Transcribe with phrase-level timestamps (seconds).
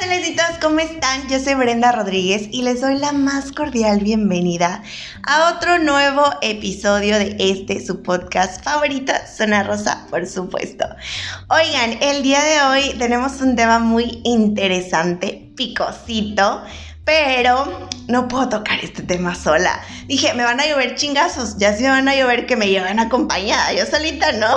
[0.00, 1.28] Celecitos, ¿cómo están?
[1.28, 4.82] Yo soy Brenda Rodríguez y les doy la más cordial bienvenida
[5.24, 10.84] a otro nuevo episodio de este, su podcast favorito, Zona Rosa, por supuesto.
[11.48, 16.62] Oigan, el día de hoy tenemos un tema muy interesante, picosito,
[17.08, 19.80] pero no puedo tocar este tema sola.
[20.08, 23.00] Dije, me van a llover chingazos, ya si me van a llover que me lleven
[23.00, 24.54] acompañada, yo solita no.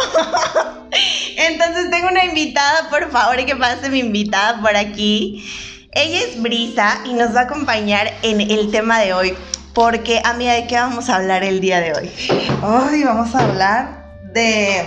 [1.38, 5.50] Entonces tengo una invitada, por favor, que pase mi invitada por aquí.
[5.94, 9.34] Ella es Brisa y nos va a acompañar en el tema de hoy.
[9.74, 12.12] Porque, amiga, ¿de qué vamos a hablar el día de hoy?
[12.62, 14.84] Hoy vamos a hablar de,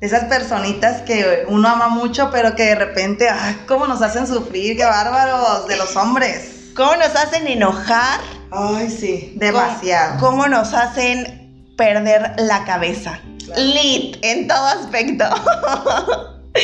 [0.00, 4.26] de esas personitas que uno ama mucho, pero que de repente, ay, ¿cómo nos hacen
[4.26, 4.78] sufrir?
[4.78, 5.68] ¡Qué bárbaros!
[5.68, 6.57] De los hombres.
[6.78, 8.20] ¿Cómo nos hacen enojar?
[8.52, 10.20] Ay, sí, demasiado.
[10.20, 13.18] ¿Cómo, cómo nos hacen perder la cabeza?
[13.56, 15.24] Lit, en todo aspecto.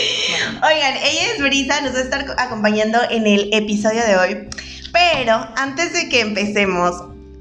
[0.63, 4.49] Oigan, ella es Brisa, nos va a estar acompañando en el episodio de hoy.
[4.93, 6.95] Pero antes de que empecemos,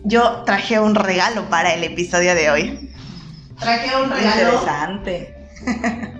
[0.03, 2.91] yo traje un regalo para el episodio de hoy.
[3.59, 4.51] Traje un regalo.
[4.51, 5.35] Interesante.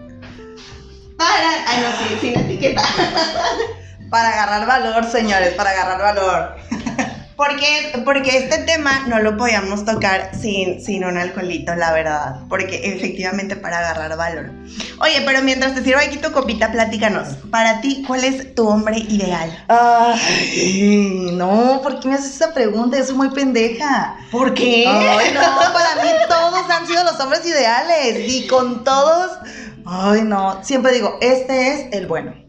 [1.18, 1.50] Para.
[1.68, 2.84] Ay, no, sí, sin etiqueta.
[4.14, 6.56] Para agarrar valor, señores, para agarrar valor.
[7.36, 12.36] Porque, porque este tema no lo podíamos tocar sin, sin un alcoholito, la verdad.
[12.48, 14.52] Porque efectivamente para agarrar valor.
[15.00, 17.30] Oye, pero mientras te sirvo aquí tu copita, platícanos.
[17.50, 19.66] Para ti, ¿cuál es tu hombre ideal?
[19.68, 23.00] Ay, no, ¿por qué me haces esa pregunta?
[23.00, 24.16] Yo soy muy pendeja.
[24.32, 24.86] ¿Por qué?
[24.88, 25.42] Ay, no,
[25.74, 28.32] para mí todos han sido los hombres ideales.
[28.32, 29.40] Y con todos,
[29.88, 30.64] ay, no.
[30.64, 32.43] Siempre digo, este es el bueno.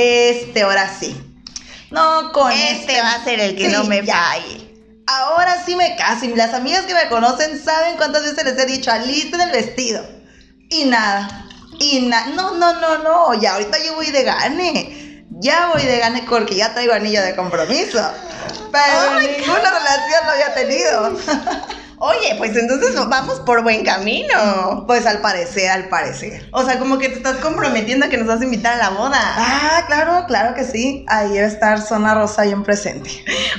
[0.00, 1.16] Este, ahora sí.
[1.90, 4.70] No, con Este va a ser el que Sí, no me falle.
[5.06, 6.24] Ahora sí me caso.
[6.24, 10.06] Y las amigas que me conocen saben cuántas veces les he dicho, alisten el vestido.
[10.68, 11.48] Y nada.
[11.78, 12.28] Y nada.
[12.28, 13.34] No, no, no, no.
[13.40, 15.24] Ya ahorita yo voy de gane.
[15.40, 17.98] Ya voy de gane porque ya traigo anillo de compromiso.
[18.70, 21.18] Pero Oh ninguna relación lo había tenido.
[22.02, 24.84] Oye, pues entonces vamos por buen camino.
[24.86, 26.48] Pues al parecer, al parecer.
[26.50, 28.88] O sea, como que te estás comprometiendo a que nos vas a invitar a la
[28.88, 29.20] boda.
[29.20, 31.04] Ah, claro, claro que sí.
[31.08, 33.10] Ahí debe estar Zona Rosa bien presente.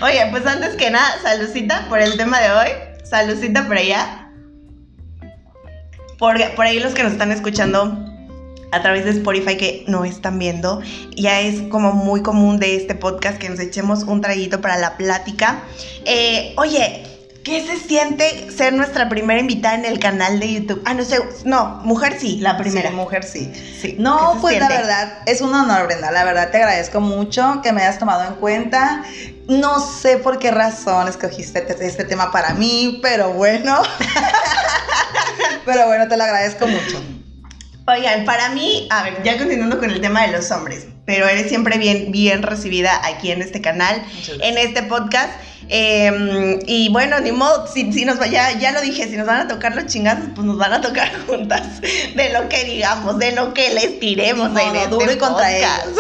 [0.02, 2.68] Oye, pues antes que nada, saludcita por el tema de hoy.
[3.04, 4.32] Saludcita por allá.
[6.18, 8.08] Por, por ahí los que nos están escuchando
[8.72, 10.82] a través de Spotify que no están viendo,
[11.16, 14.98] ya es como muy común de este podcast que nos echemos un traguito para la
[14.98, 15.62] plática.
[16.06, 17.04] Eh, oye,
[17.44, 20.82] ¿qué se siente ser nuestra primera invitada en el canal de YouTube?
[20.86, 22.90] Ah, no sé, no, mujer sí, la primera.
[22.90, 23.52] Sí, mujer sí.
[23.82, 26.12] Sí, No, ¿qué se pues la verdad, es un honor, Brenda.
[26.12, 29.04] La verdad te agradezco mucho que me hayas tomado en cuenta.
[29.48, 33.82] No sé por qué razón escogiste este tema para mí, pero bueno.
[35.66, 37.21] pero bueno, te lo agradezco mucho.
[37.88, 41.50] Oigan, para mí, a ver, ya continuando con el tema de los hombres, pero eres
[41.50, 44.04] siempre bien, bien recibida aquí en este canal,
[44.40, 45.32] en este podcast.
[45.68, 49.42] eh, y bueno, ni modo, si, si nos ya, ya lo dije, si nos van
[49.42, 51.82] a tocar los chingazos, pues nos van a tocar juntas.
[51.82, 55.18] De lo que digamos, de lo que les tiremos Ni en modo, este duro y
[55.18, 55.88] contra podcast.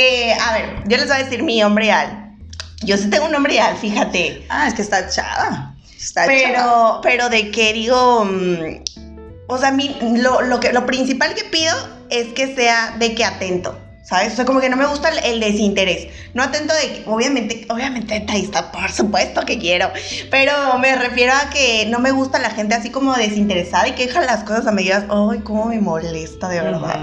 [0.00, 2.36] Eh, a ver, yo les voy a decir mi hombre ideal.
[2.82, 4.46] Yo sí tengo un hombre ideal, fíjate.
[4.48, 5.74] Ah, es que está chava.
[5.96, 6.38] Está chava.
[6.38, 9.07] Pero, pero de que digo, mm,
[9.48, 11.74] o sea, a mí lo, lo, que, lo principal que pido
[12.10, 14.34] es que sea de que atento, ¿sabes?
[14.34, 16.08] O sea, como que no me gusta el, el desinterés.
[16.34, 19.90] No atento de que, obviamente, obviamente detallista, por supuesto que quiero,
[20.30, 24.06] pero me refiero a que no me gusta la gente así como desinteresada y que
[24.06, 25.04] deja las cosas a medias.
[25.08, 27.00] Ay, cómo me molesta, de verdad.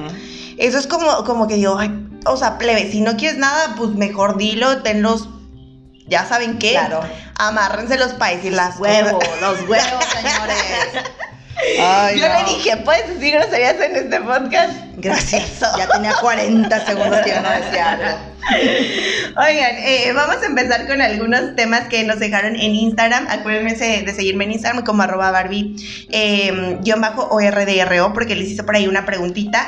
[0.57, 1.91] Eso es como, como que yo, ay,
[2.28, 5.29] o sea, plebe, si no quieres nada, pues mejor dilo, tenlos,
[6.07, 6.72] ya saben qué.
[6.72, 7.01] Claro.
[7.38, 10.57] Amárrenselos para decir las Huevos, los huevos, señores.
[11.79, 12.33] Ay, Yo no.
[12.35, 14.73] le dije, ¿puedes decir groserías en este podcast?
[14.97, 15.43] Gracias.
[15.43, 15.66] Eso.
[15.77, 18.17] Ya tenía 40 segundos que no decía algo.
[19.38, 23.27] Oigan, eh, vamos a empezar con algunos temas que nos dejaron en Instagram.
[23.29, 25.75] Acuérdense de seguirme en Instagram como arroba Barbie
[26.11, 29.67] eh, guion bajo ORDRO porque les hice por ahí una preguntita.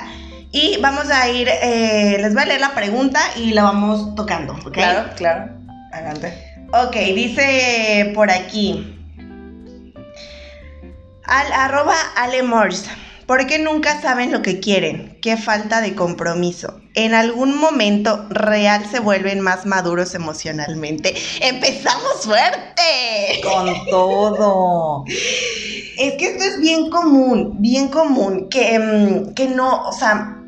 [0.52, 4.54] Y vamos a ir, eh, les voy a leer la pregunta y la vamos tocando,
[4.54, 4.72] ¿ok?
[4.72, 5.50] Claro, claro.
[5.92, 6.34] Adelante.
[6.74, 8.97] Ok, dice por aquí.
[11.28, 12.86] Al arroba Alemors.
[13.26, 15.18] ¿Por qué nunca saben lo que quieren?
[15.22, 16.80] Qué falta de compromiso.
[16.94, 21.14] En algún momento real se vuelven más maduros emocionalmente.
[21.42, 23.42] ¡Empezamos fuerte!
[23.44, 25.04] Con todo.
[25.06, 30.42] Es que esto es bien común, bien común, que, mm, que no, o sea,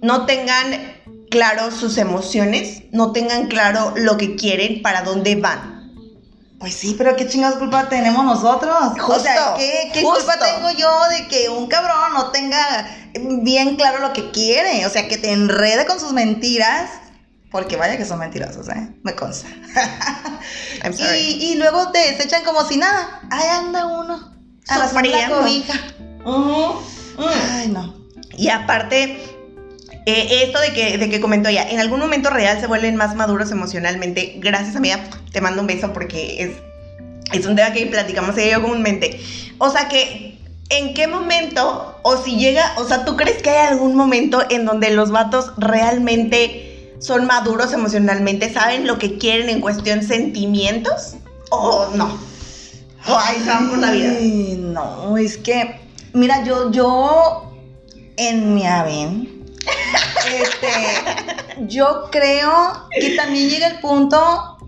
[0.00, 0.96] no tengan
[1.30, 5.77] claro sus emociones, no tengan claro lo que quieren, para dónde van.
[6.58, 8.74] Pues sí, pero qué chingados culpa tenemos nosotros.
[8.76, 10.24] o Justo, sea, ¿qué, qué justo.
[10.24, 12.58] culpa tengo yo de que un cabrón no tenga
[13.42, 14.84] bien claro lo que quiere?
[14.86, 16.90] O sea, que te enrede con sus mentiras
[17.52, 18.88] Porque vaya que son mentirosos, ¿eh?
[19.04, 19.48] Me consta.
[20.84, 21.18] I'm sorry.
[21.18, 23.20] y, y luego te desechan como si nada.
[23.30, 24.34] Ahí anda uno.
[24.68, 25.74] A la cobija.
[26.24, 26.72] Mm.
[27.52, 27.94] Ay, no.
[28.36, 29.37] Y aparte,
[30.08, 33.14] eh, esto de que, de que comentó ella, en algún momento real se vuelven más
[33.14, 34.36] maduros emocionalmente.
[34.38, 35.04] Gracias, amiga.
[35.32, 36.50] Te mando un beso porque es,
[37.38, 39.20] es un tema que platicamos comúnmente.
[39.58, 40.38] O sea que,
[40.70, 44.64] ¿en qué momento, o si llega, o sea, ¿tú crees que hay algún momento en
[44.64, 48.50] donde los vatos realmente son maduros emocionalmente?
[48.50, 51.16] ¿Saben lo que quieren en cuestión sentimientos?
[51.50, 52.18] ¿O no?
[53.06, 53.36] O ahí
[53.68, 54.14] por la vida.
[54.56, 55.78] No, es que,
[56.14, 57.52] mira, yo, yo,
[58.16, 59.37] en mi aven,
[60.26, 64.58] este, yo creo que también llega el punto,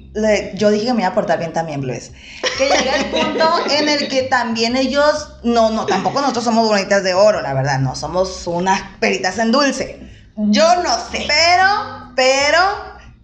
[0.55, 2.11] yo dije que me iba a portar bien también, Blues,
[2.59, 7.03] que llega el punto en el que también ellos, no, no, tampoco nosotros somos bonitas
[7.03, 10.01] de oro, la verdad, no, somos unas peritas en dulce.
[10.37, 11.27] Yo no sé.
[11.29, 12.59] Pero, pero,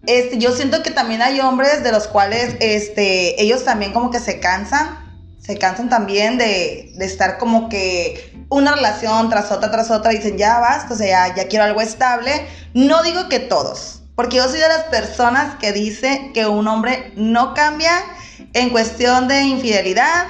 [0.06, 4.20] este, yo siento que también hay hombres de los cuales, este, ellos también como que
[4.20, 5.05] se cansan,
[5.46, 10.36] se cansan también de, de estar como que una relación tras otra, tras otra, dicen,
[10.36, 12.46] ya basta, o sea, ya, ya quiero algo estable.
[12.74, 17.12] No digo que todos, porque yo soy de las personas que dice que un hombre
[17.14, 17.92] no cambia
[18.54, 20.26] en cuestión de infidelidad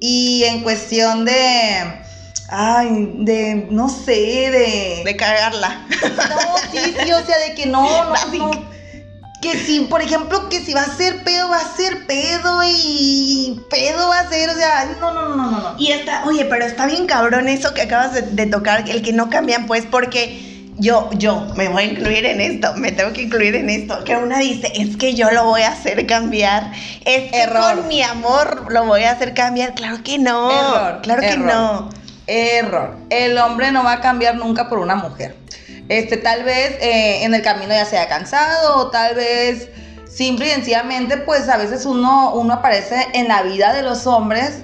[0.00, 2.02] y en cuestión de,
[2.48, 4.12] ay, de, no sé,
[4.50, 5.02] de...
[5.04, 5.86] De cagarla.
[5.88, 8.72] No, sí, sí, o sea, de que no, no, no.
[9.42, 13.60] Que si, por ejemplo, que si va a ser pedo, va a ser pedo y
[13.68, 15.74] pedo va a ser, o sea, no, no, no, no, no.
[15.78, 19.12] Y está, oye, pero está bien cabrón eso que acabas de, de tocar, el que
[19.12, 23.22] no cambian, pues, porque yo, yo me voy a incluir en esto, me tengo que
[23.22, 24.02] incluir en esto.
[24.04, 26.72] Que una dice, es que yo lo voy a hacer cambiar.
[27.04, 27.76] Es que Error.
[27.76, 29.74] con mi amor lo voy a hacer cambiar.
[29.74, 30.50] Claro que no.
[30.50, 31.90] Error, Claro que no.
[32.26, 32.96] Error.
[33.10, 35.36] El hombre no va a cambiar nunca por una mujer.
[35.88, 39.68] Este, tal vez eh, en el camino ya se haya cansado, o tal vez
[40.10, 44.62] simple y sencillamente, pues a veces uno, uno aparece en la vida de los hombres,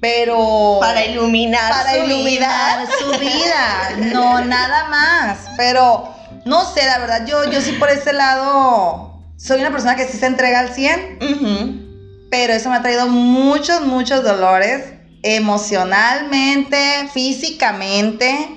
[0.00, 2.88] pero Para iluminar para su iluminar vida.
[2.98, 3.90] su vida.
[4.12, 5.38] No, nada más.
[5.56, 6.08] Pero
[6.44, 10.18] no sé, la verdad, yo, yo sí por ese lado soy una persona que sí
[10.18, 12.28] se entrega al 100, Ujú.
[12.30, 14.84] pero eso me ha traído muchos, muchos dolores
[15.22, 18.48] emocionalmente, físicamente.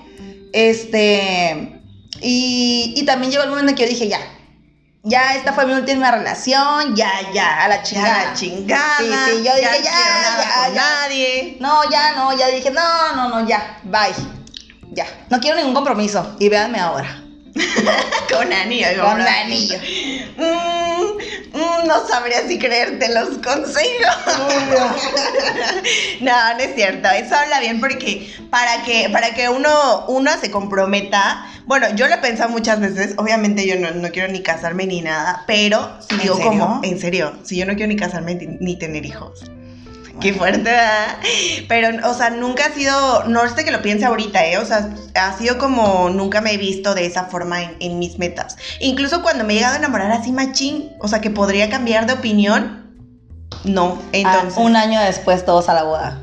[0.53, 1.78] Este,
[2.21, 4.19] y, y también llegó el momento en que yo dije, ya,
[5.03, 8.25] ya esta fue mi última relación, ya, ya, a la Ya chingada.
[8.25, 8.97] la chingada.
[8.97, 10.81] Sí, sí, yo dije, ya, ya, con ya.
[10.81, 11.57] nadie.
[11.59, 14.13] No, ya no, ya dije, no, no, no, ya, bye.
[14.91, 16.35] Ya, no quiero ningún compromiso.
[16.39, 17.23] Y véanme ahora.
[18.33, 18.87] Con anillo.
[19.01, 19.77] Con anillo.
[20.37, 24.17] Mm, mm, no sabría si creerte los consejos.
[26.21, 27.09] no, no es cierto.
[27.09, 32.15] Eso habla bien porque para que, para que uno, uno se comprometa, bueno, yo lo
[32.15, 36.15] he pensado muchas veces, obviamente yo no, no quiero ni casarme ni nada, pero si
[36.15, 36.51] ¿En digo serio?
[36.51, 39.43] como, en serio, si yo no quiero ni casarme ni tener hijos.
[40.21, 41.17] Qué fuerte, ¿verdad?
[41.67, 44.57] Pero, o sea, nunca ha sido, no es de que lo piense ahorita, ¿eh?
[44.57, 48.19] O sea, ha sido como nunca me he visto de esa forma en, en mis
[48.19, 48.57] metas.
[48.79, 52.13] Incluso cuando me he llegado a enamorar así machín, o sea, que podría cambiar de
[52.13, 52.85] opinión,
[53.63, 53.97] no.
[54.11, 56.21] Entonces, Ah, un año después todos a la boda.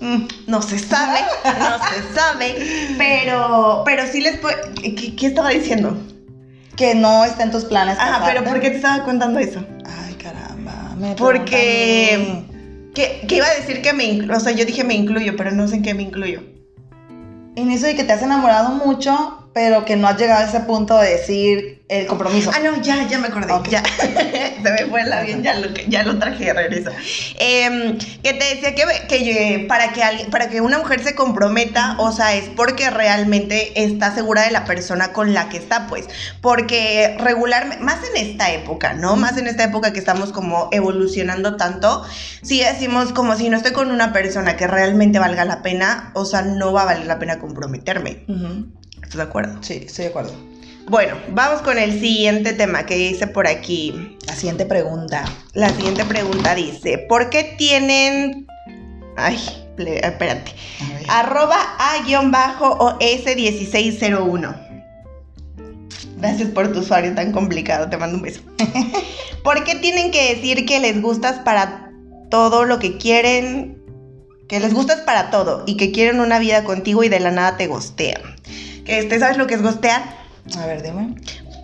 [0.00, 5.50] mm, no se sabe, no se sabe, pero, pero sí les puedo, ¿qué, qué estaba
[5.50, 5.96] diciendo?
[6.76, 7.96] Que no está en tus planes.
[7.98, 8.44] Ajá, pero.
[8.44, 9.64] ¿por qué te estaba contando eso?
[10.04, 10.94] Ay, caramba.
[10.98, 12.44] Me Porque-.
[12.96, 15.68] Que, iba a decir que me incluyo, o sea, yo dije me incluyo, pero no
[15.68, 16.42] sé en qué me incluyo.
[17.54, 20.60] En eso de que te has enamorado mucho, pero que no has llegado a ese
[20.60, 22.50] punto de decir el compromiso.
[22.52, 23.52] Ah, no, ya, ya me acordé.
[23.52, 23.68] Ok.
[23.68, 23.82] Ya.
[24.62, 26.90] Se me fue el avión, ya lo, ya lo traje de regreso.
[27.38, 31.14] Em, que te decía que, que eh, para, que alguien, para que una mujer se
[31.14, 35.86] comprometa, o sea, es porque realmente está segura de la persona con la que está,
[35.86, 36.08] pues.
[36.40, 39.14] Porque regularmente, más en esta época, ¿no?
[39.14, 42.04] Más en esta época que estamos como evolucionando tanto,
[42.42, 46.24] si decimos como si no estoy con una persona que realmente valga la pena, o
[46.24, 48.24] sea, no va a valer la pena comprometerme.
[48.26, 48.66] Ujú.
[48.96, 49.62] ¿Estás de acuerdo?
[49.62, 50.55] Sí, estoy de acuerdo.
[50.88, 54.16] Bueno, vamos con el siguiente tema que dice por aquí.
[54.28, 55.24] La siguiente pregunta.
[55.52, 58.46] La siguiente pregunta dice, ¿por qué tienen...
[59.16, 59.36] Ay,
[59.78, 60.52] espérate.
[61.08, 64.62] Arroba A-OS1601.
[66.18, 68.42] Gracias por tu usuario tan complicado, te mando un beso.
[69.42, 71.90] ¿Por qué tienen que decir que les gustas para
[72.30, 73.82] todo lo que quieren?
[74.48, 77.56] Que les gustas para todo y que quieren una vida contigo y de la nada
[77.56, 78.22] te gostean.
[78.84, 80.25] Que este, ¿Sabes lo que es gostear?
[80.58, 81.14] A ver, dime.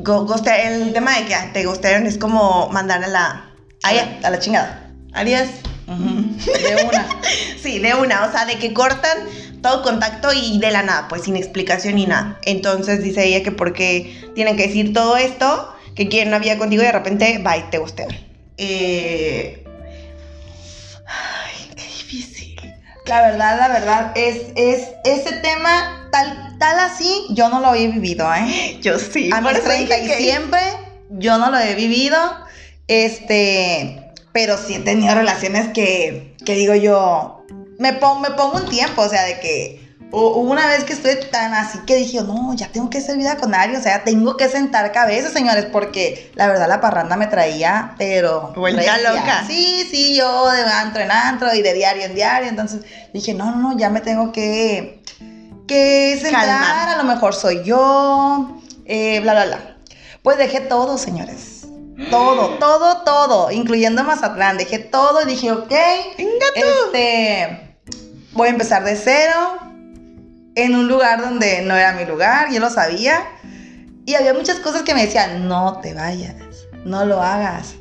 [0.00, 3.48] Go- el tema de que te gostearon es como mandar a la...
[3.84, 3.90] A
[4.26, 4.90] a la chingada.
[5.12, 5.48] adiós.
[5.86, 7.06] De una.
[7.62, 9.18] Sí, de una, o sea, de que cortan
[9.62, 12.38] todo contacto y de la nada, pues sin explicación ni nada.
[12.42, 16.82] Entonces dice ella que porque tienen que decir todo esto, que quieren una vida contigo
[16.82, 18.08] y de repente, bye, te gustean.
[18.56, 19.64] Eh...
[21.06, 22.56] Ay, qué difícil.
[23.06, 27.88] La verdad, la verdad, es, es ese tema tal, tal así, yo no lo había
[27.88, 28.78] vivido, ¿eh?
[28.82, 29.30] Yo sí.
[29.32, 30.60] A mis por eso 30 dije y que- siempre,
[31.10, 32.16] yo no lo he vivido.
[32.88, 37.44] Este, pero sí he tenido relaciones que, que digo yo,
[37.78, 40.92] me, pon- me pongo un tiempo, o sea, de que hu- hubo una vez que
[40.92, 44.04] estuve tan así que dije, no, ya tengo que hacer vida con alguien, o sea,
[44.04, 48.52] tengo que sentar cabeza, señores, porque la verdad la parranda me traía, pero...
[48.54, 49.44] Vuelta loca.
[49.46, 53.50] Sí, sí, yo de antro en antro y de diario en diario, entonces dije, no,
[53.52, 55.01] no, no, ya me tengo que,
[55.72, 56.88] que Calmar.
[56.88, 59.76] a lo mejor soy yo, eh, bla, bla, bla.
[60.22, 61.66] Pues dejé todo, señores.
[62.10, 64.56] Todo, todo, todo, incluyendo Mazatlán.
[64.56, 65.72] Dejé todo y dije, ok,
[66.54, 67.76] este,
[68.32, 69.58] voy a empezar de cero
[70.54, 73.22] en un lugar donde no era mi lugar, yo lo sabía.
[74.04, 76.34] Y había muchas cosas que me decían, no te vayas,
[76.84, 77.74] no lo hagas.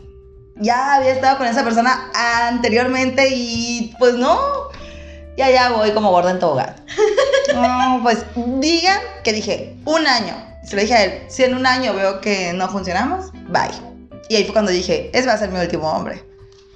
[0.57, 2.11] Ya había estado con esa persona
[2.47, 4.37] anteriormente y pues no.
[5.37, 6.75] Y allá voy como gorda en tobogán.
[7.55, 8.19] No, pues
[8.59, 10.33] digan que dije un año.
[10.63, 13.71] Se lo dije a él, si en un año veo que no funcionamos, bye.
[14.29, 16.23] Y ahí fue cuando dije, ese va a ser mi último hombre.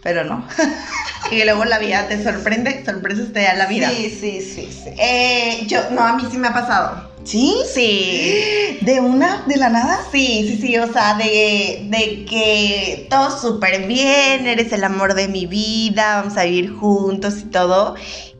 [0.03, 0.45] Pero no.
[1.31, 3.89] Y luego la vida te sorprende, sorpresas te da la vida.
[3.89, 4.89] Sí, sí, sí, sí.
[4.99, 7.09] Eh, yo, no, a mí sí me ha pasado.
[7.23, 7.55] ¿Sí?
[7.73, 8.77] Sí.
[8.81, 9.43] ¿De una?
[9.47, 9.99] ¿De la nada?
[10.11, 15.27] Sí, sí, sí, o sea, de, de que todo súper bien, eres el amor de
[15.27, 17.95] mi vida, vamos a vivir juntos y todo.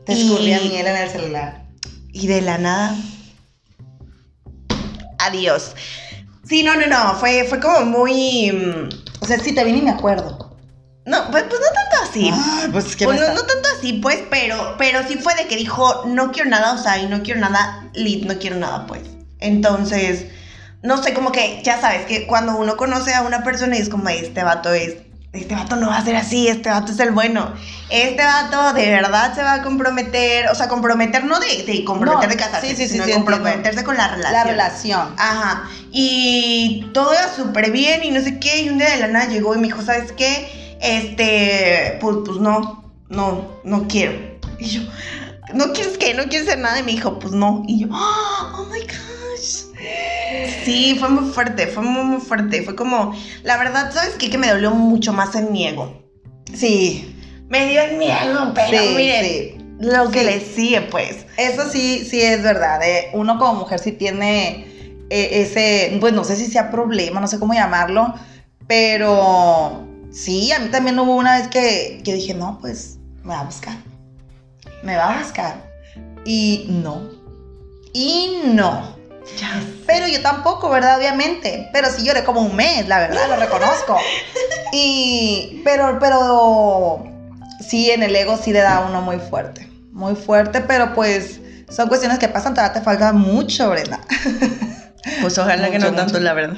[0.06, 1.66] Te Y- escurría miel en el celular.
[2.14, 2.96] Y de la nada.
[5.20, 5.76] Adiós.
[6.48, 7.16] Sí, no, no, no.
[7.16, 8.52] Fue, fue como muy.
[8.52, 8.90] mm,
[9.22, 10.56] O sea, sí te vi ni me acuerdo.
[11.06, 12.32] No, pues, pues no tanto así.
[12.72, 15.56] Pues es que Pues no, no tanto así, pues, pero, pero sí fue de que
[15.56, 19.04] dijo, no quiero nada, o sea, y no quiero nada, lit, no quiero nada, pues.
[19.40, 20.26] Entonces,
[20.82, 23.90] no sé, como que, ya sabes, que cuando uno conoce a una persona y es
[23.90, 24.96] como, este vato es,
[25.36, 27.54] este vato no va a ser así, este vato es el bueno.
[27.90, 32.30] Este vato de verdad se va a comprometer, o sea, comprometer no de, de comprometer
[32.30, 34.34] No, de casarse, sí, sino sí, de comprometerse con la relación.
[34.34, 35.14] La relación.
[35.18, 35.70] Ajá.
[35.92, 38.62] Y todo iba súper bien y no sé qué.
[38.62, 40.78] Y un día de la nada llegó y me dijo, ¿sabes qué?
[40.82, 44.14] Este, pues, pues no, no, no quiero.
[44.60, 44.82] Y yo,
[45.54, 46.14] ¿no quieres qué?
[46.14, 46.80] ¿No quieres hacer nada?
[46.80, 47.64] Y me dijo, pues no.
[47.68, 49.15] Y yo, oh my gosh.
[50.66, 52.64] Sí, fue muy fuerte, fue muy, muy fuerte.
[52.64, 54.30] Fue como, la verdad, ¿sabes qué?
[54.30, 56.02] Que me dolió mucho más en mi ego.
[56.54, 57.12] Sí,
[57.48, 59.58] Me dio en mi ego, pero sí, miren, sí.
[59.80, 60.26] lo que Sí.
[60.26, 61.26] le sigue, pues.
[61.38, 62.82] Eso sí, sí es verdad.
[62.84, 63.10] eh.
[63.14, 64.66] Uno como mujer sí tiene
[65.12, 68.16] eh, ese, pues no sé si sea problema, no sé cómo llamarlo,
[68.68, 73.42] pero sí, a mí también hubo una vez que, que dije, no, pues me va
[73.42, 73.78] a buscar.
[74.84, 75.72] Me va a buscar.
[76.26, 77.02] Y no.
[77.94, 78.95] Y no.
[79.40, 80.98] Ya Pero yo tampoco, ¿verdad?
[80.98, 81.70] Obviamente.
[81.74, 83.98] Pero sí lloré como un mes, la verdad, lo reconozco.
[84.78, 87.06] Y, pero, pero,
[87.66, 89.70] sí, en el ego sí le da a uno muy fuerte.
[89.94, 91.40] Muy fuerte, pero pues
[91.70, 94.02] son cuestiones que pasan, todavía te falta mucho, Brenda.
[95.22, 96.24] Pues ojalá que Mucho, no tanto, mucho.
[96.24, 96.58] la verdad.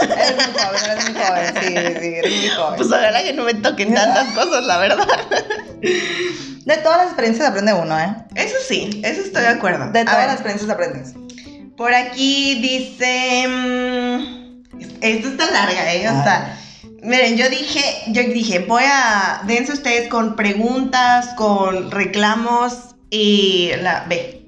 [0.00, 2.76] Eres muy joven, eres muy joven, sí, sí, eres muy joven.
[2.76, 5.08] Pues ojalá que no me toquen tantas cosas, la verdad.
[5.80, 8.14] De todas las experiencias aprende uno, ¿eh?
[8.36, 9.90] Eso sí, eso estoy de acuerdo.
[9.90, 11.14] De todas las experiencias aprendes.
[11.80, 13.48] Por aquí dice.
[13.48, 14.64] mm,
[15.00, 16.06] Esto está larga, ¿eh?
[16.10, 16.60] O sea,
[17.02, 19.40] miren, yo dije, yo dije, voy a.
[19.46, 22.74] Dense ustedes con preguntas, con reclamos
[23.08, 24.04] y la.
[24.10, 24.42] Ve.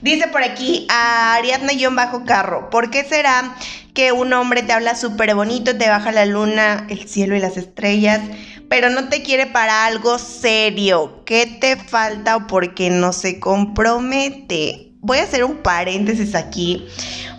[0.00, 3.54] Dice por aquí a Ariadna-Carro, ¿por qué será
[3.92, 7.58] que un hombre te habla súper bonito, te baja la luna, el cielo y las
[7.58, 8.22] estrellas,
[8.70, 11.24] pero no te quiere para algo serio?
[11.26, 14.87] ¿Qué te falta o por qué no se compromete?
[15.00, 16.88] Voy a hacer un paréntesis aquí,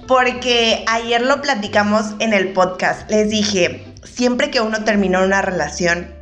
[0.07, 3.09] porque ayer lo platicamos en el podcast.
[3.09, 6.15] Les dije, siempre que uno termina una relación,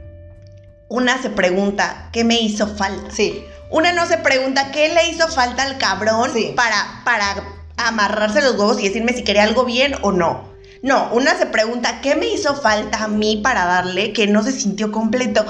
[0.90, 3.12] una se pregunta, ¿qué me hizo falta?
[3.12, 6.54] Sí, Una no se pregunta qué le hizo falta al cabrón Sí.
[6.56, 7.44] para, para
[7.76, 10.54] amarrarse los huevos y decirme si quería algo bien o no.
[10.82, 14.54] No, una se pregunta qué me hizo falta a mí para darle que no se
[14.54, 15.46] sintió completo.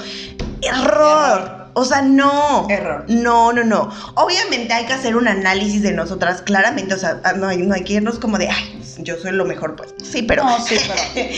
[0.62, 1.67] Error.
[1.78, 2.66] O sea, no.
[2.68, 3.04] Error.
[3.06, 3.88] No, no, no.
[4.14, 6.92] Obviamente hay que hacer un análisis de nosotras, claramente.
[6.92, 9.76] O sea, no hay, no hay que irnos como de, ay, yo soy lo mejor,
[9.76, 9.94] pues.
[10.02, 10.42] Sí, pero.
[10.42, 11.00] No, sí, pero-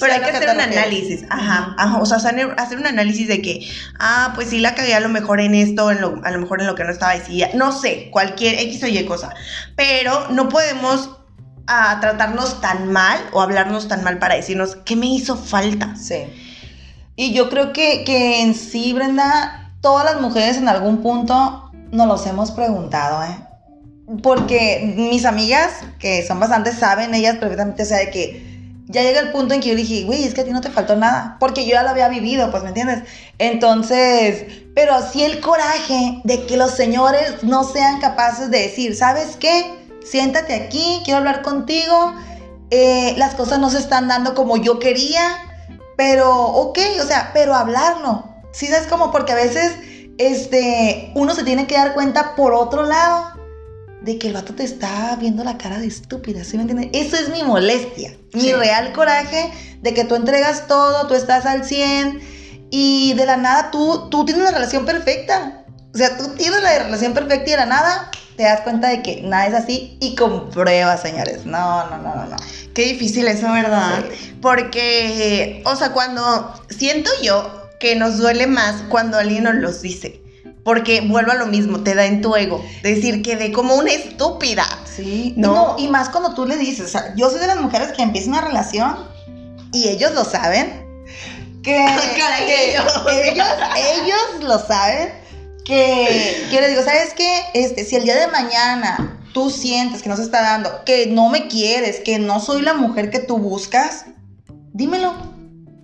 [0.00, 1.24] pero hay a que hacer un análisis.
[1.30, 1.98] Ajá, ajá.
[1.98, 5.40] O sea, hacer un análisis de que, ah, pues sí la cagué a lo mejor
[5.40, 7.50] en esto, en lo, a lo mejor en lo que no estaba decía.
[7.54, 9.34] No sé, cualquier X o Y cosa.
[9.74, 11.10] Pero no podemos
[11.66, 15.96] ah, tratarnos tan mal o hablarnos tan mal para decirnos qué me hizo falta.
[15.96, 16.18] Sí.
[17.16, 22.06] Y yo creo que, que en sí, Brenda, todas las mujeres en algún punto nos
[22.06, 23.38] los hemos preguntado, ¿eh?
[24.22, 29.20] Porque mis amigas, que son bastantes, saben ellas perfectamente, o sea, de que ya llega
[29.20, 31.38] el punto en que yo dije, güey, es que a ti no te faltó nada,
[31.40, 33.04] porque yo ya lo había vivido, pues, ¿me entiendes?
[33.38, 39.38] Entonces, pero sí el coraje de que los señores no sean capaces de decir, ¿sabes
[39.40, 39.74] qué?
[40.04, 42.12] Siéntate aquí, quiero hablar contigo,
[42.70, 45.22] eh, las cosas no se están dando como yo quería,
[45.96, 48.28] pero, ok, o sea, pero hablarlo.
[48.58, 49.12] Sí, ¿sabes cómo?
[49.12, 49.72] Porque a veces,
[50.18, 53.30] este, uno se tiene que dar cuenta por otro lado
[54.02, 56.90] de que el vato te está viendo la cara de estúpida, ¿sí me entiendes?
[56.92, 61.64] Eso es mi molestia, mi real coraje de que tú entregas todo, tú estás al
[61.64, 62.20] 100
[62.72, 65.64] y de la nada tú, tú tienes una relación perfecta.
[65.94, 69.02] O sea, tú tienes la relación perfecta y de la nada te das cuenta de
[69.02, 71.46] que nada es así y comprueba, señores.
[71.46, 72.36] No, no, no, no, no.
[72.74, 74.04] Qué difícil eso, ¿verdad?
[74.42, 80.20] Porque, o sea, cuando siento yo que nos duele más cuando alguien nos los dice.
[80.64, 82.62] Porque vuelvo a lo mismo, te da en tu ego.
[82.82, 84.66] Decir, quedé como una estúpida.
[84.84, 85.32] Sí.
[85.36, 85.76] ¿no?
[85.78, 88.32] y más cuando tú le dices, o sea, yo soy de las mujeres que empiezan
[88.32, 88.96] una relación
[89.72, 90.86] y ellos lo saben.
[91.62, 91.74] Que,
[92.46, 95.10] que ellos, ellos lo saben.
[95.64, 97.42] Que yo les digo, ¿sabes qué?
[97.54, 101.28] Este, si el día de mañana tú sientes que no se está dando, que no
[101.28, 104.06] me quieres, que no soy la mujer que tú buscas,
[104.72, 105.37] dímelo.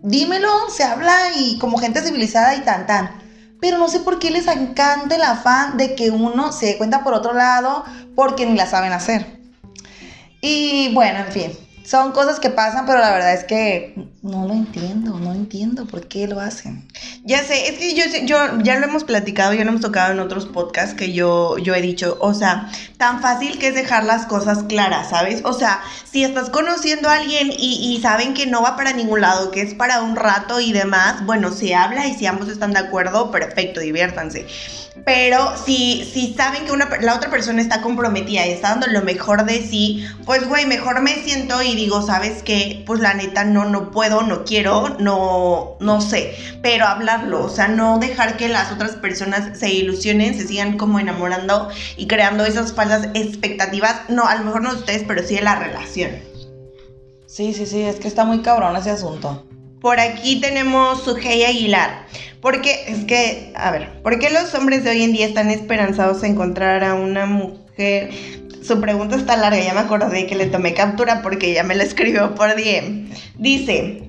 [0.04, 3.24] Dímelo, se habla y como gente civilizada y tan tan
[3.64, 7.02] pero no sé por qué les encanta el afán de que uno se dé cuenta
[7.02, 7.82] por otro lado
[8.14, 9.40] porque ni la saben hacer.
[10.42, 13.94] Y bueno, en fin, son cosas que pasan, pero la verdad es que
[14.24, 16.88] no lo entiendo, no entiendo por qué lo hacen.
[17.24, 20.18] Ya sé, es que yo, yo ya lo hemos platicado, ya lo hemos tocado en
[20.18, 24.24] otros podcasts que yo, yo he dicho, o sea, tan fácil que es dejar las
[24.24, 25.42] cosas claras, ¿sabes?
[25.44, 29.50] O sea, si estás conociendo a alguien y, saben que no va para ningún lado,
[29.50, 32.78] que es para un rato y demás, bueno, se habla y si ambos están de
[32.78, 34.46] acuerdo, perfecto, diviértanse.
[35.04, 39.02] Pero si, si saben que una, la otra persona está comprometida y está dando lo
[39.02, 42.84] mejor de sí, pues güey, mejor me siento y digo, ¿sabes qué?
[42.86, 46.34] Pues la neta no, no puedo, no quiero, no, no sé.
[46.62, 51.00] Pero hablarlo, o sea, no dejar que las otras personas se ilusionen, se sigan como
[51.00, 54.08] enamorando y creando esas falsas expectativas.
[54.08, 56.10] No, a lo mejor no de ustedes, pero sí de la relación.
[57.26, 59.44] Sí, sí, sí, es que está muy cabrón ese asunto.
[59.80, 62.06] Por aquí tenemos Sujei Aguilar.
[62.44, 66.22] Porque es que, a ver, ¿por qué los hombres de hoy en día están esperanzados
[66.22, 68.10] a encontrar a una mujer?
[68.62, 71.84] Su pregunta está larga, ya me acordé que le tomé captura porque ya me la
[71.84, 73.08] escribió por DM.
[73.38, 74.03] Dice,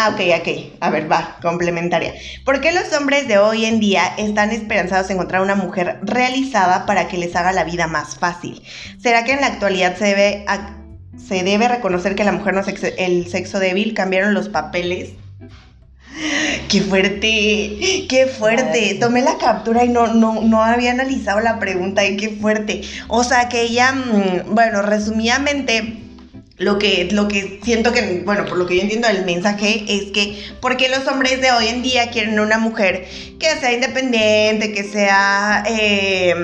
[0.00, 0.48] Ah, ok, ok.
[0.78, 2.14] A ver, va, complementaria.
[2.44, 6.86] ¿Por qué los hombres de hoy en día están esperanzados a encontrar una mujer realizada
[6.86, 8.62] para que les haga la vida más fácil?
[9.02, 10.44] ¿Será que en la actualidad se debe
[11.18, 15.14] se debe reconocer que la mujer no es el sexo débil, cambiaron los papeles.
[16.68, 18.06] ¡Qué fuerte!
[18.08, 18.96] ¡Qué fuerte!
[19.00, 22.82] Tomé la captura y no, no, no había analizado la pregunta y qué fuerte.
[23.08, 26.07] O sea que ella, mm, bueno, resumidamente,
[26.58, 30.10] lo que, lo que siento que, bueno, por lo que yo entiendo del mensaje es
[30.12, 33.06] que, porque los hombres de hoy en día quieren una mujer
[33.38, 35.64] que sea independiente, que sea...
[35.68, 36.34] Eh,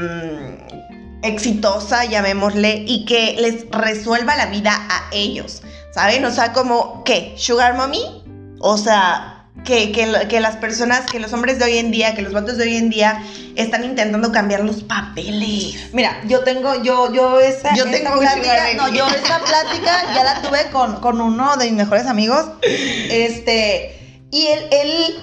[1.25, 6.25] exitosa, llamémosle, y que les resuelva la vida a ellos, ¿saben?
[6.25, 7.33] O sea, como, ¿qué?
[7.37, 8.23] ¿Sugar mommy?
[8.61, 12.33] O sea, que, que, las personas, que los hombres de hoy en día, que los
[12.33, 13.23] vatos de hoy en día
[13.55, 15.93] están intentando cambiar los papeles.
[15.93, 20.43] Mira, yo tengo, yo, yo esa, yo tengo plática, no, yo esa plática ya la
[20.43, 25.15] tuve con, con uno de mis mejores amigos, este, y él, él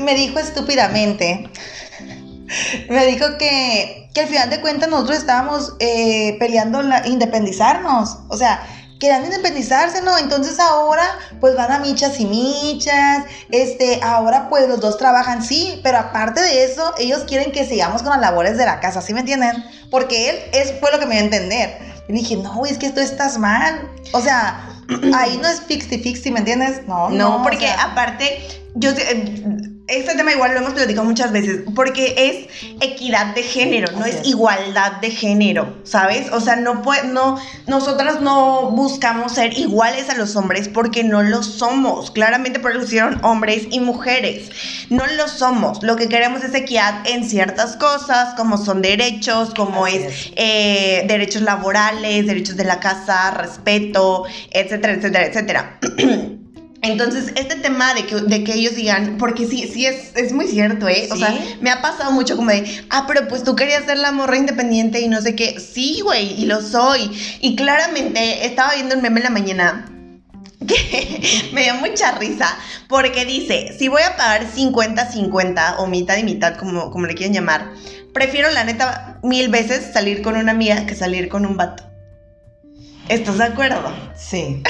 [0.00, 1.50] me dijo estúpidamente,
[2.88, 8.18] me dijo que, que al final de cuentas nosotros estábamos eh, peleando la, independizarnos.
[8.28, 8.64] O sea,
[9.04, 10.16] querían independizarse, ¿no?
[10.16, 11.04] Entonces ahora
[11.38, 16.40] pues van a michas y michas, este, ahora pues los dos trabajan, sí, pero aparte
[16.40, 19.62] de eso, ellos quieren que sigamos con las labores de la casa, ¿sí me entienden?
[19.90, 21.78] Porque él, es, fue lo que me dio a entender.
[22.08, 23.90] Y dije, no, es que esto estás mal.
[24.12, 24.68] O sea,
[25.14, 26.86] ahí no es fixty fixty, ¿me entiendes?
[26.86, 27.38] No, no.
[27.38, 28.40] No, porque aparte,
[28.74, 28.90] yo
[29.86, 32.48] este tema igual lo hemos platicado muchas veces, porque es
[32.80, 36.32] equidad de género, no es, igualdad de género, ¿sabes?
[36.32, 41.22] O sea, no puede, no, nosotras no buscamos ser iguales a los hombres porque no
[41.22, 42.10] lo somos.
[42.10, 44.50] Claramente producieron hombres y mujeres.
[44.88, 45.82] No lo somos.
[45.82, 51.42] Lo que queremos es equidad en ciertas cosas, como son derechos, como es, Eh, derechos
[51.42, 55.78] laborales, derechos de la casa, respeto, etcétera, etcétera, etcétera.
[56.84, 60.46] Entonces, este tema de que, de que ellos digan, porque sí, sí es, es muy
[60.46, 61.08] cierto, ¿eh?
[61.10, 64.12] O sea, me ha pasado mucho como de, ah, pero pues tú querías ser la
[64.12, 65.58] morra independiente y no sé qué.
[65.60, 67.10] Sí, güey, y lo soy.
[67.40, 69.86] Y claramente estaba viendo un meme en la mañana
[70.66, 72.54] que me dio mucha risa
[72.86, 77.32] porque dice, si voy a pagar 50-50 o mitad y mitad, como, como le quieren
[77.32, 77.72] llamar,
[78.12, 81.93] prefiero la neta mil veces salir con una amiga que salir con un vato.
[83.08, 83.92] ¿Estás de acuerdo?
[84.16, 84.62] Sí.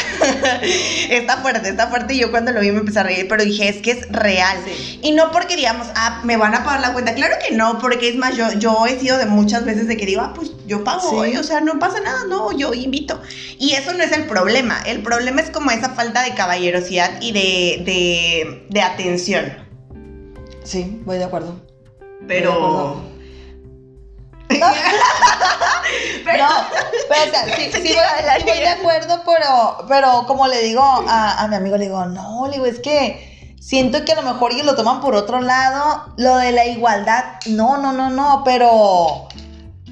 [1.08, 2.14] está fuerte, está fuerte.
[2.14, 4.58] Y yo cuando lo vi me empecé a reír, pero dije, es que es real.
[4.64, 4.98] Sí.
[5.02, 7.14] Y no porque digamos, ah, me van a pagar la cuenta.
[7.14, 10.04] Claro que no, porque es más, yo, yo he sido de muchas veces de que
[10.04, 11.16] digo, ah, pues yo pago, Sí.
[11.16, 13.22] hoy, o sea, no pasa nada, no, yo invito.
[13.58, 14.82] Y eso no es el problema.
[14.84, 19.52] El problema es como esa falta de caballerosidad y de, de, de atención.
[20.64, 21.60] Sí, voy de acuerdo.
[22.26, 23.00] Pero.
[26.24, 26.48] No,
[27.08, 27.92] pero o sea, sí, sí, voy,
[28.38, 32.04] sí voy de acuerdo, pero, pero como le digo a, a mi amigo, le digo,
[32.06, 35.40] no, le digo, es que siento que a lo mejor ellos lo toman por otro
[35.40, 39.28] lado, lo de la igualdad, no, no, no, no, pero,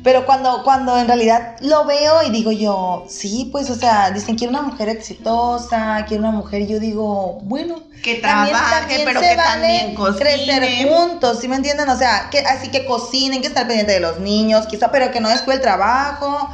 [0.02, 4.36] pero cuando, cuando en realidad lo veo y digo yo, sí, pues, o sea, dicen,
[4.36, 9.20] quiero una mujer exitosa, quiero una mujer, yo digo, bueno, Que también- trabaje, también pero
[9.20, 10.18] se que vale también cocine.
[10.20, 11.88] crecer juntos, ¿sí me entienden?
[11.88, 15.20] O sea, que, así que cocinen, que estar pendiente de los niños, quizá, pero que
[15.20, 16.48] no descuide el trabajo.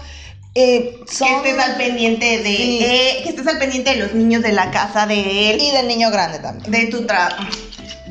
[0.55, 2.57] Eh, son- Que estés al pendiente de.
[2.57, 2.79] Sí.
[2.83, 5.61] eh, que estés al pendiente de los niños de la casa de él.
[5.63, 7.45] Y del niño grande también, De tu trabajo.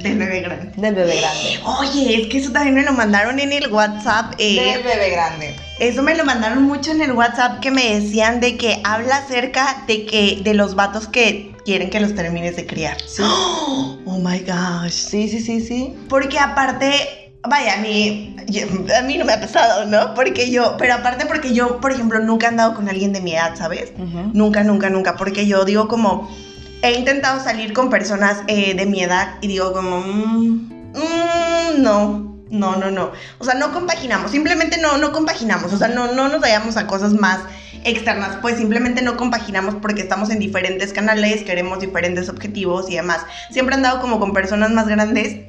[0.02, 0.72] Del bebé grande.
[0.76, 1.60] del bebé grande.
[1.80, 4.34] Oye, es que eso también me lo mandaron en el WhatsApp.
[4.38, 5.56] eh, Del bebé grande.
[5.80, 9.84] Eso me lo mandaron mucho en el WhatsApp que me decían de que habla acerca
[9.88, 12.98] de que de los vatos que quieren que los termines de criar.
[13.08, 13.22] Sí.
[14.10, 14.92] Oh my gosh.
[14.94, 15.94] Sí, sí, sí, sí.
[16.10, 18.36] Porque aparte, vaya, a mí,
[18.98, 20.14] a mí no me ha pasado, ¿no?
[20.14, 23.34] Porque yo, pero aparte porque yo, por ejemplo, nunca he andado con alguien de mi
[23.34, 23.92] edad, ¿sabes?
[24.34, 25.16] Nunca, nunca, nunca.
[25.18, 26.32] Porque yo digo como,
[26.82, 32.28] he intentado salir con personas eh, de mi edad y digo como, mm, mm, no.
[32.50, 33.12] No, no, no.
[33.40, 34.32] O sea, no compaginamos.
[34.32, 35.74] Simplemente no, no compaginamos.
[35.74, 37.42] O sea, no, no nos vayamos a cosas más
[37.84, 38.38] externas.
[38.42, 43.20] Pues simplemente no compaginamos porque estamos en diferentes canales, queremos diferentes objetivos y demás.
[43.52, 45.47] Siempre he andado como con personas más grandes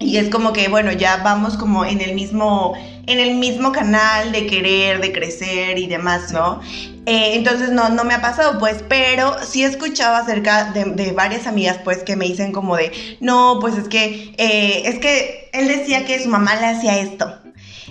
[0.00, 2.72] y es como que, bueno, ya vamos como en el mismo,
[3.06, 6.60] en el mismo canal de querer, de crecer y demás, ¿no?
[7.04, 11.12] Eh, entonces no, no me ha pasado, pues, pero sí he escuchado acerca de, de
[11.12, 15.50] varias amigas, pues, que me dicen como de, no, pues es que, eh, es que
[15.52, 17.38] él decía que su mamá le hacía esto.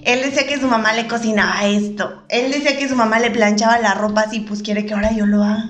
[0.03, 2.23] Él decía que su mamá le cocinaba esto.
[2.29, 5.27] Él decía que su mamá le planchaba la ropa así, pues quiere que ahora yo
[5.27, 5.69] lo haga.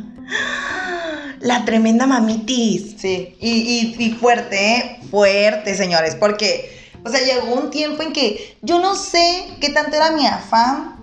[1.42, 2.96] La tremenda mamitis.
[2.98, 5.00] Sí, y, y- fuerte, ¿eh?
[5.10, 6.70] Fuerte, señores, porque,
[7.06, 11.00] o sea, llegó un tiempo en que yo no sé qué tanto era mi afán.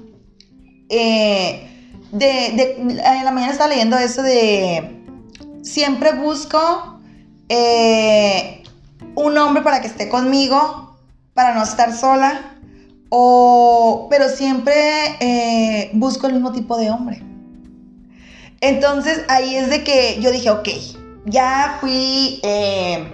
[0.89, 1.63] eh,
[2.13, 5.03] de, de- en la mañana estaba leyendo eso de,
[5.63, 7.01] siempre busco
[7.49, 8.63] eh,
[9.17, 10.97] un hombre para que esté conmigo,
[11.35, 12.55] para no estar sola,
[13.09, 17.23] o, pero siempre eh, busco el mismo tipo de hombre.
[18.61, 20.69] Entonces ahí es de que yo dije, ok,
[21.27, 23.07] ya fui eh,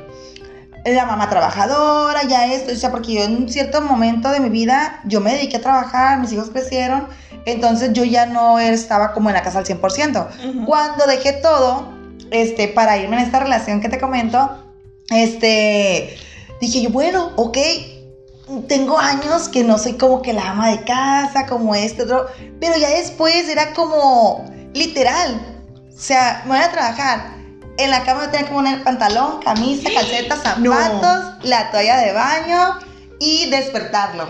[0.85, 4.49] la mamá trabajadora, ya esto, o sea, porque yo en un cierto momento de mi
[4.49, 7.07] vida, yo me dediqué a trabajar, mis hijos crecieron,
[7.45, 10.65] entonces yo ya no estaba como en la casa al 100%.
[10.67, 11.93] Cuando dejé todo,
[12.31, 14.51] este, para irme en esta relación que te comento,
[15.11, 16.17] este,
[16.61, 17.59] dije yo, bueno, ok,
[18.69, 22.27] tengo años que no soy como que la ama de casa, como este otro,
[22.61, 25.41] pero ya después era como literal,
[25.95, 27.33] o sea, me voy a trabajar.
[27.79, 31.39] En la cama me tenía que poner pantalón, camisa, calcetas, zapatos, No.
[31.43, 32.79] la toalla de baño
[33.21, 34.29] y despertarlo.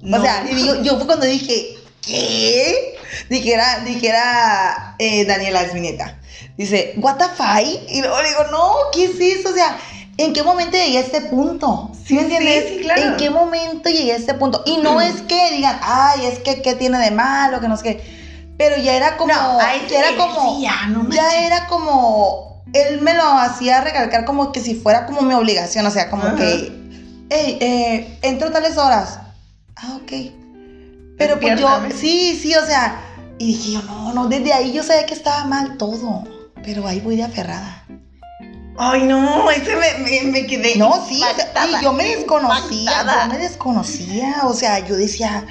[0.00, 0.18] No.
[0.18, 2.96] O sea, yo, yo fue cuando dije, ¿qué?
[3.28, 6.20] Dijera, dijera eh, Daniela Esmineta.
[6.56, 7.88] Dice, ¿what the fuck?
[7.88, 9.50] Y luego le digo, no, ¿qué es eso?
[9.50, 9.76] O sea,
[10.16, 11.90] ¿en qué momento llegué a este punto?
[12.06, 12.64] ¿Sí me entiendes?
[12.68, 13.02] sí, claro.
[13.02, 14.62] ¿En qué momento llegué a este punto?
[14.66, 17.60] Y no es que digan, ay, es que, ¿qué tiene de malo?
[17.60, 18.17] Que no sé qué.
[18.58, 21.42] Pero ya era como, No, ahí ya era como, ya, no ya manches.
[21.42, 25.90] era como, él me lo hacía recalcar como que si fuera como mi obligación, o
[25.90, 26.34] sea, como Ajá.
[26.36, 26.72] que,
[27.30, 29.20] hey, eh, entro tales horas.
[29.76, 30.12] Ah, ok.
[31.16, 33.00] Pero pues yo, sí, sí, o sea,
[33.38, 36.24] y dije yo, no, no, desde ahí yo sabía que estaba mal todo,
[36.64, 37.84] pero ahí voy de aferrada.
[38.76, 40.76] Ay, no, ese me, me, me quedé.
[40.76, 43.24] No, sí, o sea, impactada, y yo me desconocía, impactada.
[43.26, 45.44] yo me desconocía, o sea, yo decía,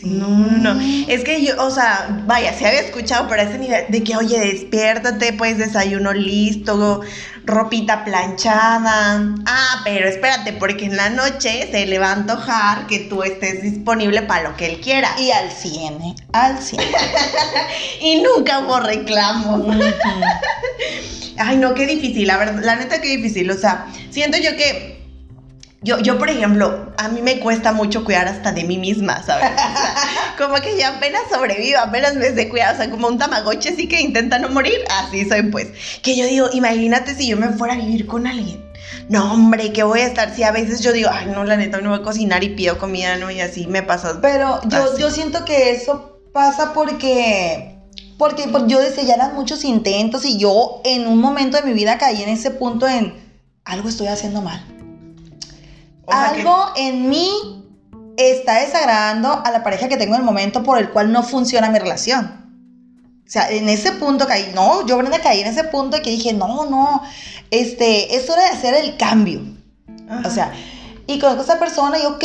[0.00, 0.06] sí.
[0.08, 0.80] No, no, no.
[1.08, 4.16] Es que yo, o sea, vaya, se había escuchado, pero a ese nivel de que,
[4.16, 7.02] oye, despiértate, pues desayuno listo,
[7.44, 9.34] ropita planchada.
[9.46, 13.62] Ah, pero espérate, porque en la noche se le va a antojar que tú estés
[13.62, 15.14] disponible para lo que él quiera.
[15.18, 16.14] Y al 100, ¿eh?
[16.32, 16.82] Al 100.
[18.00, 19.66] Y nunca hubo reclamo.
[21.38, 23.50] Ay, no, qué difícil, la verdad, la neta, qué difícil.
[23.50, 24.97] O sea, siento yo que.
[25.80, 29.48] Yo, yo, por ejemplo, a mí me cuesta mucho cuidar hasta de mí misma, ¿sabes?
[29.52, 29.94] O sea,
[30.38, 33.86] como que yo apenas sobrevivo, apenas me sé cuidar, o sea, como un tamagotchi así
[33.86, 35.68] que intenta no morir, así soy pues.
[36.02, 38.64] Que yo digo, imagínate si yo me fuera a vivir con alguien.
[39.08, 41.80] No, hombre, que voy a estar, si a veces yo digo, ay, no, la neta,
[41.80, 43.30] no voy a cocinar y pido comida, ¿no?
[43.30, 44.18] Y así me pasa.
[44.20, 45.00] Pero yo, Así.
[45.00, 47.76] yo siento que eso pasa porque
[48.18, 51.72] Porque pues, yo decía, ya eran muchos intentos y yo en un momento de mi
[51.72, 53.14] vida caí en ese punto en
[53.64, 54.77] algo estoy haciendo mal.
[56.08, 57.30] O sea algo en mí
[58.16, 61.70] está desagradando a la pareja que tengo en el momento por el cual no funciona
[61.70, 62.48] mi relación.
[63.26, 66.32] O sea, en ese punto caí, no, yo Brenda caí en ese punto que dije,
[66.32, 67.02] no, no,
[67.50, 69.42] este, es hora de hacer el cambio.
[70.08, 70.26] Ajá.
[70.26, 70.52] O sea,
[71.06, 72.24] y conozco a esa persona y ok,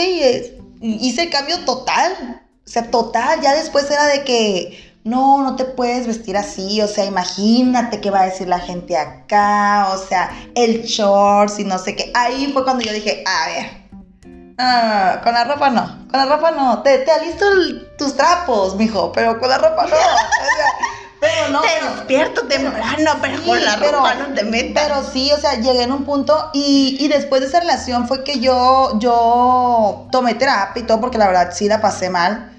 [0.81, 2.41] hice el cambio total.
[2.65, 6.87] O sea, total, ya después era de que, no, no te puedes vestir así, o
[6.87, 11.77] sea, imagínate qué va a decir la gente acá, o sea, el shorts y no
[11.77, 12.11] sé qué.
[12.15, 16.51] Ahí fue cuando yo dije, a ver, ah, con la ropa no, con la ropa
[16.51, 19.95] no, te, te alisto el- tus trapos, mijo, pero con la ropa no.
[19.95, 20.71] O sea,
[21.19, 21.61] pero no.
[21.61, 24.83] te pero- despierto temprano, pero Sí, con la pero- ropa no te metas.
[24.87, 28.23] Pero sí, o sea, llegué en un punto y, y después de esa relación fue
[28.23, 32.49] que yo, yo tomé terapia y todo porque la verdad sí la pasé mal.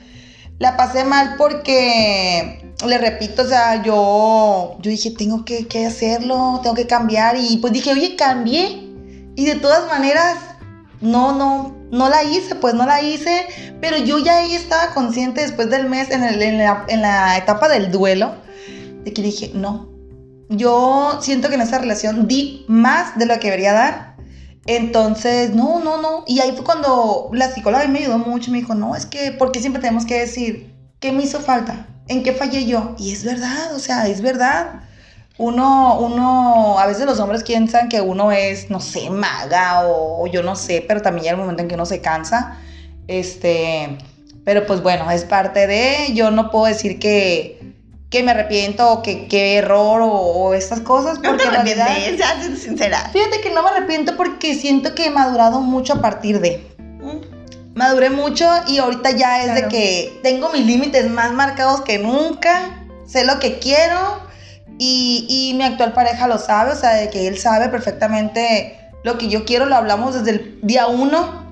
[0.58, 6.60] La pasé mal porque, le repito, o sea, yo, yo dije, tengo que, que hacerlo,
[6.62, 8.80] tengo que cambiar y pues dije, oye, cambié.
[9.36, 10.36] Y de todas maneras,
[11.00, 13.46] no, no, no la hice, pues no la hice,
[13.80, 17.36] pero yo ya ahí estaba consciente después del mes, en, el- en la, en la
[17.36, 18.34] etapa del duelo,
[19.04, 19.88] de que dije, no,
[20.48, 24.13] yo siento que en esa relación di más de lo que debería dar.
[24.66, 26.24] Entonces, no, no, no.
[26.26, 28.50] Y ahí fue cuando la psicóloga me ayudó mucho.
[28.50, 31.86] Me dijo, no, es que, porque siempre tenemos que decir, ¿qué me hizo falta?
[32.08, 32.94] ¿En qué fallé yo?
[32.98, 34.82] Y es verdad, o sea, es verdad.
[35.36, 40.42] Uno, uno, a veces los hombres piensan que uno es, no sé, maga o, yo
[40.42, 42.58] no sé, pero también llega el momento en que uno se cansa.
[43.08, 43.98] Este,
[44.44, 47.63] pero pues bueno, es parte de, yo no puedo decir que,
[48.14, 51.54] que me arrepiento o que qué error o, o estas cosas, no porque te en
[51.54, 51.88] realidad...
[51.88, 53.10] arrepientes, ya sincera.
[53.12, 56.64] Fíjate que no me arrepiento porque siento que he madurado mucho a partir de.
[57.74, 62.84] Maduré mucho y ahorita ya es de que tengo mis límites más marcados que nunca.
[63.04, 63.98] Sé lo que quiero
[64.78, 69.18] y, y mi actual pareja lo sabe, o sea, de que él sabe perfectamente lo
[69.18, 71.42] que yo quiero, lo hablamos desde el día uno.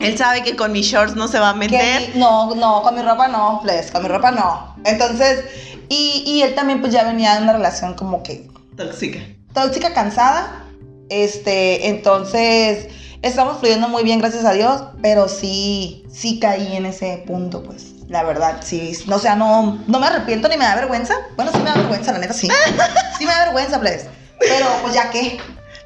[0.00, 2.16] Él sabe que con mis shorts no se va a Que meter.
[2.16, 4.74] no, no, con mi ropa no, pues, con mi ropa no.
[4.84, 5.44] Entonces,
[5.88, 9.20] y, y él también pues ya venía de una relación como que Tóxica.
[9.52, 10.64] tóxica, cansada.
[11.10, 12.88] Este, entonces,
[13.22, 17.86] estamos fluyendo muy bien, gracias a Dios, pero sí, sí caí en ese punto, pues.
[18.08, 18.92] La verdad, sí.
[19.06, 21.14] No, o sea, no, no me arrepiento ni me da vergüenza.
[21.36, 22.48] Bueno, sí me da vergüenza, la neta, sí.
[23.18, 24.06] Sí me da vergüenza, pues.
[24.40, 25.38] Pero, pues, ya qué.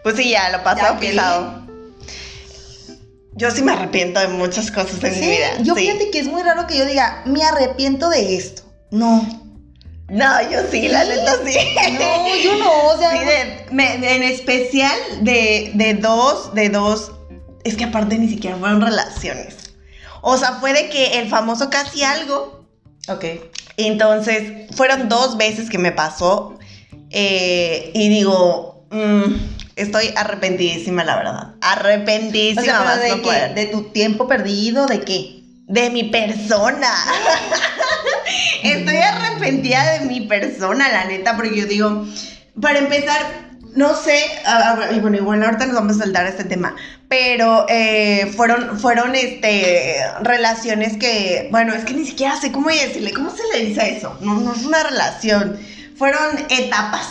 [0.02, 1.66] Pues sí, ya lo pasado pisado.
[3.34, 5.58] Yo sí me arrepiento de muchas cosas en Sí, mi vida.
[5.62, 5.82] yo sí.
[5.82, 8.62] fíjate que es muy raro que yo diga, me arrepiento de esto.
[8.90, 9.37] No.
[10.08, 11.56] No, yo sí, la neta sí.
[11.98, 13.10] No, yo no, o sea.
[13.12, 17.12] Sí, de- me- de- en especial de, de dos, de dos.
[17.64, 19.56] Es que aparte ni siquiera fueron relaciones.
[20.22, 22.66] O sea, fue de que el famoso casi algo.
[23.08, 23.24] Ok.
[23.76, 26.54] Entonces, fueron dos veces que me pasó.
[27.10, 29.24] eh, y digo, mm,
[29.76, 31.48] estoy arrepentidísima, la verdad.
[31.54, 33.54] O Arrepentidísima sea, pero más de, no qué?
[33.54, 35.40] de tu tiempo perdido, ¿de qué?
[35.66, 36.90] De mi persona.
[38.62, 38.96] Estoy
[39.48, 42.06] arrepentida de mi persona, la neta, porque yo digo,
[42.60, 46.44] para empezar, no sé, a- a- y bueno, igual ahorita nos vamos a saltar este
[46.44, 46.74] tema,
[47.08, 53.12] pero eh, fueron, fueron este, relaciones que, bueno, es que ni siquiera sé cómo decirle,
[53.12, 54.16] ¿cómo se le dice a eso?
[54.20, 55.58] No, no es una relación,
[55.96, 57.06] fueron etapas,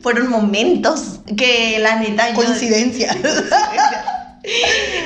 [0.00, 2.28] fueron momentos que la neta...
[2.30, 3.14] yo- Coincidencia.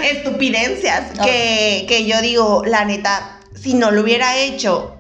[0.04, 4.96] estupidencias que, que yo digo, la neta, si no lo hubiera hecho,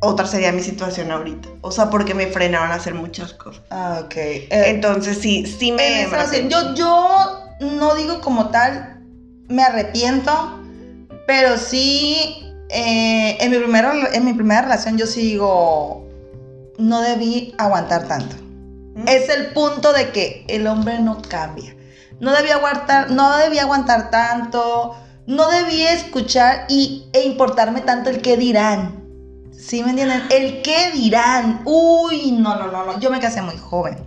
[0.00, 1.48] otra sería mi situación ahorita.
[1.60, 3.62] O sea, porque me frenaron a hacer muchas cosas.
[3.70, 4.16] Ah, ok.
[4.16, 6.02] Eh, Entonces sí, sí me...
[6.02, 9.00] en esa yo, yo no digo como tal,
[9.48, 10.60] me arrepiento,
[11.26, 16.08] pero sí, eh, en, mi primera, en mi primera relación yo sí digo,
[16.78, 18.36] no debí aguantar tanto.
[18.94, 19.06] ¿Mm?
[19.06, 21.76] Es el punto de que el hombre no cambia.
[22.20, 28.20] No debía aguantar, no debía aguantar tanto, no debía escuchar y, e importarme tanto el
[28.20, 28.99] qué dirán.
[29.60, 30.22] ¿Sí me entienden?
[30.30, 31.62] El qué dirán.
[31.64, 33.00] Uy, no, no, no, no.
[33.00, 33.98] Yo me casé muy joven.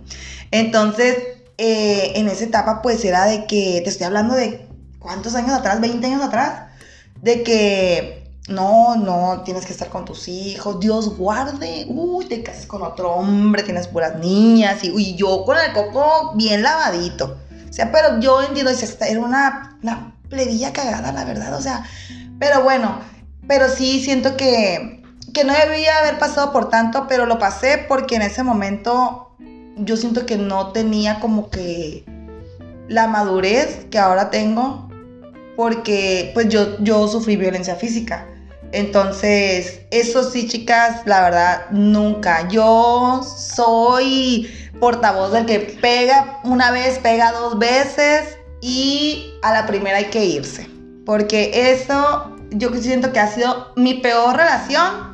[0.50, 1.16] Entonces,
[1.58, 4.66] eh, en esa etapa, pues era de que, te estoy hablando de
[4.98, 6.70] cuántos años atrás, 20 años atrás,
[7.22, 12.66] de que no, no, tienes que estar con tus hijos, Dios guarde, uy, te casas
[12.66, 17.38] con otro hombre, tienes puras niñas, y uy, yo con el coco bien lavadito.
[17.68, 21.84] O sea, pero yo entiendo, era una, una plebilla cagada, la verdad, o sea,
[22.38, 22.98] pero bueno,
[23.46, 25.03] pero sí siento que,
[25.34, 29.36] que no debía haber pasado por tanto, pero lo pasé porque en ese momento
[29.76, 32.04] yo siento que no tenía como que
[32.88, 34.88] la madurez que ahora tengo,
[35.56, 38.26] porque pues yo, yo sufrí violencia física.
[38.72, 42.48] Entonces, eso sí, chicas, la verdad, nunca.
[42.48, 49.98] Yo soy portavoz del que pega una vez, pega dos veces y a la primera
[49.98, 50.68] hay que irse.
[51.06, 55.13] Porque eso yo siento que ha sido mi peor relación,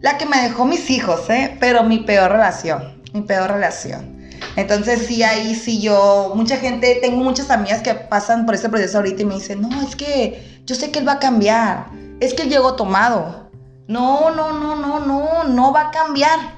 [0.00, 1.56] la que me dejó mis hijos, ¿eh?
[1.60, 4.16] Pero mi peor relación, mi peor relación.
[4.56, 8.98] Entonces sí, ahí sí yo, mucha gente, tengo muchas amigas que pasan por ese proceso
[8.98, 11.86] ahorita y me dicen, no, es que yo sé que él va a cambiar,
[12.20, 13.50] es que él llegó tomado.
[13.88, 16.55] No, no, no, no, no, no va a cambiar.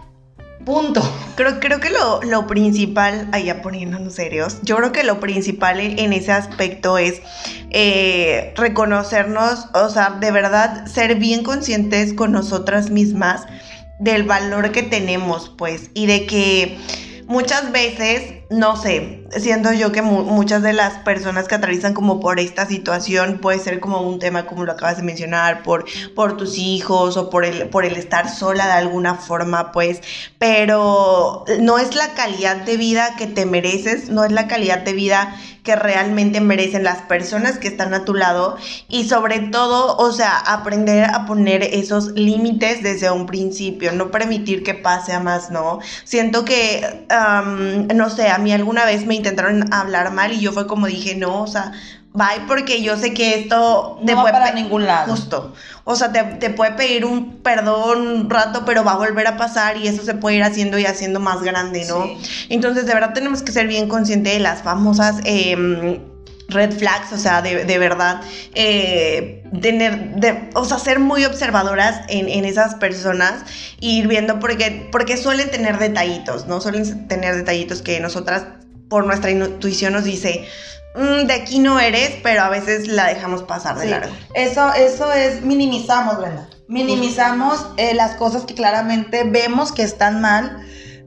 [0.68, 1.00] Punto.
[1.34, 6.12] Creo, creo que lo, lo principal, allá poniéndonos serios, yo creo que lo principal en
[6.12, 7.22] ese aspecto es
[7.70, 13.46] eh, reconocernos, o sea, de verdad ser bien conscientes con nosotras mismas
[13.98, 16.76] del valor que tenemos, pues, y de que
[17.26, 22.40] muchas veces, no sé, siento yo que muchas de las personas que atraviesan como por
[22.40, 25.84] esta situación puede ser como un tema como lo acabas de mencionar, por,
[26.14, 30.00] por tus hijos o por el, por el estar sola de alguna forma, pues,
[30.38, 34.94] pero no es la calidad de vida que te mereces, no es la calidad de
[34.94, 35.36] vida
[35.68, 38.56] que realmente merecen las personas que están a tu lado
[38.88, 44.62] y sobre todo, o sea, aprender a poner esos límites desde un principio, no permitir
[44.62, 45.80] que pase a más, ¿no?
[46.04, 47.04] Siento que,
[47.94, 51.16] no sé, a mí alguna vez me intentaron hablar mal y yo fue como dije,
[51.16, 51.72] no, o sea,
[52.14, 55.10] bye porque yo sé que esto no va para ningún lado.
[55.10, 55.52] Justo.
[55.84, 59.76] O sea, te, puede pedir un perdón un rato, pero va a volver a pasar
[59.76, 62.06] y eso se puede ir haciendo y haciendo más grande, ¿no?
[62.48, 65.16] Entonces, de verdad tenemos que ser bien conscientes de las famosas...
[65.24, 66.00] Em,
[66.48, 68.22] red flags, o sea, de, verdad,
[68.54, 73.44] eh, tener, de, o sea, ser muy observadoras en, en, esas personas
[73.80, 76.60] e ir viendo porque, porque suelen tener detallitos, ¿no?
[76.60, 78.44] Suelen tener detallitos que nosotras,
[78.88, 80.48] por nuestra intuición, nos dice,
[80.98, 84.12] Mm, de aquí no eres, pero a veces la dejamos pasar de largo.
[84.34, 86.48] Eso, eso es, minimizamos, Brenda.
[86.66, 90.66] Minimizamos eh, las cosas que claramente vemos que están mal,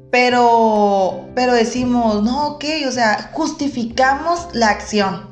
[0.10, 5.31] pero, pero decimos, no, ok, o sea, justificamos la acción.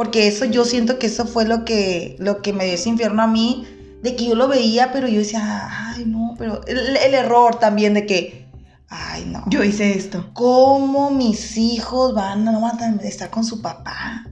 [0.00, 3.20] Porque eso yo siento que eso fue lo que, lo que me dio ese infierno
[3.20, 3.66] a mí,
[4.02, 8.06] de que yo lo veía, pero yo decía, ay, no, pero el error también de
[8.06, 8.48] que
[8.88, 9.44] Ay, no.
[9.46, 10.30] Yo hice esto.
[10.32, 14.24] ¿Cómo mis hijos van, no van a estar con su papá?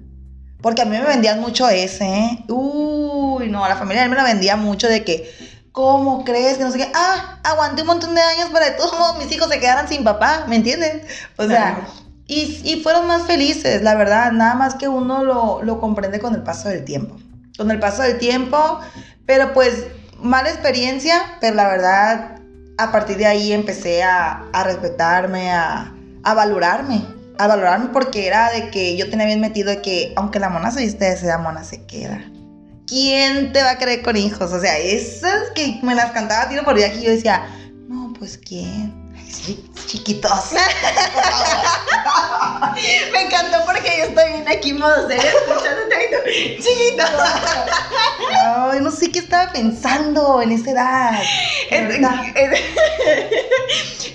[0.63, 2.45] Porque a mí me vendían mucho ese, ¿eh?
[2.49, 5.31] Uy, no, a la familia me lo vendía mucho de que,
[5.71, 6.91] ¿cómo crees que no sé qué?
[6.95, 10.47] Ah, aguanté un montón de años para que todos mis hijos se quedaran sin papá,
[10.49, 11.03] ¿me entienden?
[11.37, 11.87] O sea,
[12.29, 16.35] y, y, fueron más felices, la verdad, nada más que uno lo, lo comprende con
[16.35, 17.17] el paso del tiempo.
[17.57, 18.81] Con el paso del tiempo,
[19.27, 19.87] pero pues,
[20.21, 22.39] mala experiencia, pero la verdad,
[22.79, 27.03] a partir de ahí empecé a, respetarme, a, valorarme,
[27.39, 30.81] a valorarme porque era de que yo tenía bien metido que aunque la mona se
[30.81, 32.25] viste, la mona se queda.
[32.87, 34.53] ¿Quién te va a creer con hijos?
[34.53, 37.47] O sea, esas que me las cantaba tiro por viaje y yo decía,
[37.89, 38.98] no, pues quién.
[39.87, 40.53] Chiquitos.
[43.13, 47.11] me encantó porque yo estoy bien aquí modo serio escuchándote chiquitos.
[48.45, 51.23] Ay, no sé qué estaba pensando en esa edad.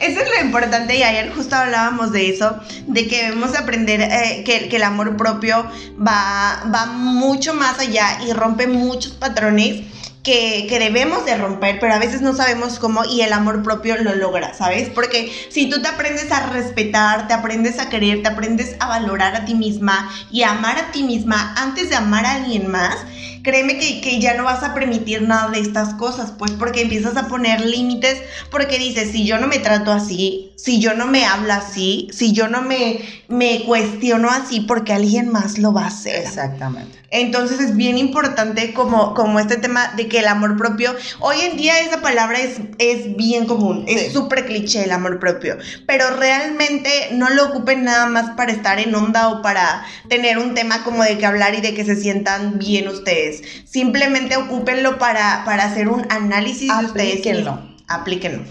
[0.01, 4.43] eso es lo importante y ayer justo hablábamos de eso, de que debemos aprender eh,
[4.45, 5.65] que, que, el amor propio
[5.99, 9.83] va, va mucho más allá y rompe muchos patrones
[10.23, 14.15] que, debemos de romper, pero a veces no sabemos cómo y el amor propio lo
[14.15, 14.89] logra, ¿sabes?
[14.89, 19.35] Porque si tú te aprendes a respetar, te aprendes a querer, te aprendes a valorar
[19.35, 22.95] a ti misma y a amar a ti misma antes de amar a alguien más,
[23.43, 27.17] créeme que, que, ya no vas a permitir nada de estas cosas, pues porque empiezas
[27.17, 31.25] a poner límites, porque dices, si yo no me trato así, si yo no me
[31.25, 35.87] hablo así, si yo no me, me cuestiono así, porque alguien más lo va a
[35.87, 36.23] hacer.
[36.23, 36.99] Exactamente.
[37.09, 41.57] Entonces es bien importante como, como este tema de que el amor propio, hoy en
[41.57, 47.09] día esa palabra es, es bien común, es súper cliché el amor propio, pero realmente
[47.11, 51.03] no lo ocupen nada más para estar en onda o para tener un tema como
[51.03, 53.32] de que hablar y de que se sientan bien ustedes.
[53.65, 57.47] Simplemente ocúpenlo para, para hacer un análisis de ustedes.
[57.87, 58.43] Aplíquenlo.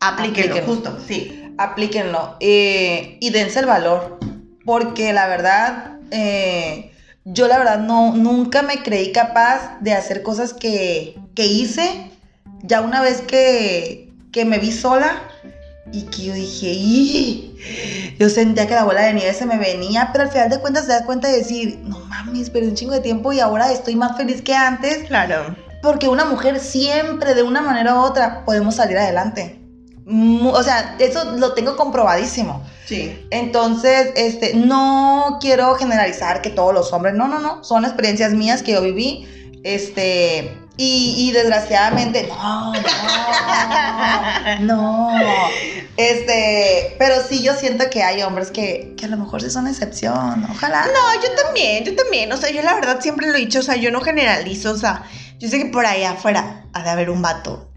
[0.00, 1.52] Aplíquenlo, justo, sí.
[1.58, 2.36] Aplíquenlo.
[2.40, 4.18] Eh, y dense el valor,
[4.64, 5.98] porque la verdad...
[6.10, 6.88] Eh,
[7.24, 12.10] yo la verdad no, nunca me creí capaz de hacer cosas que, hice.
[12.62, 15.22] Ya una vez que, que me vi sola
[15.90, 18.16] y que yo dije, ¡y!
[18.18, 20.86] yo sentía que la bola de nieve se me venía, pero al final de cuentas
[20.86, 23.96] te das cuenta de decir, no mames, perdí un chingo de tiempo y ahora estoy
[23.96, 25.04] más feliz que antes.
[25.08, 25.56] Claro.
[25.82, 29.58] Porque una mujer siempre, de una manera u otra, podemos salir adelante.
[30.06, 32.64] O sea, eso lo tengo comprobadísimo.
[32.86, 33.26] Sí.
[33.30, 38.62] Entonces, este, no quiero generalizar que todos los hombres, no, no, no, son experiencias mías
[38.62, 39.26] que yo viví.
[39.64, 42.72] Este, Y, y desgraciadamente, no,
[44.60, 45.48] no, no.
[45.98, 49.66] Este, pero sí yo siento que hay hombres que, que a lo mejor sí son
[49.68, 50.46] excepción.
[50.50, 50.86] Ojalá.
[50.86, 52.32] No, yo también, yo también.
[52.32, 54.78] O sea, yo la verdad siempre lo he dicho, o sea, yo no generalizo, o
[54.78, 55.04] sea,
[55.38, 57.72] yo sé que por ahí afuera ha de haber un vato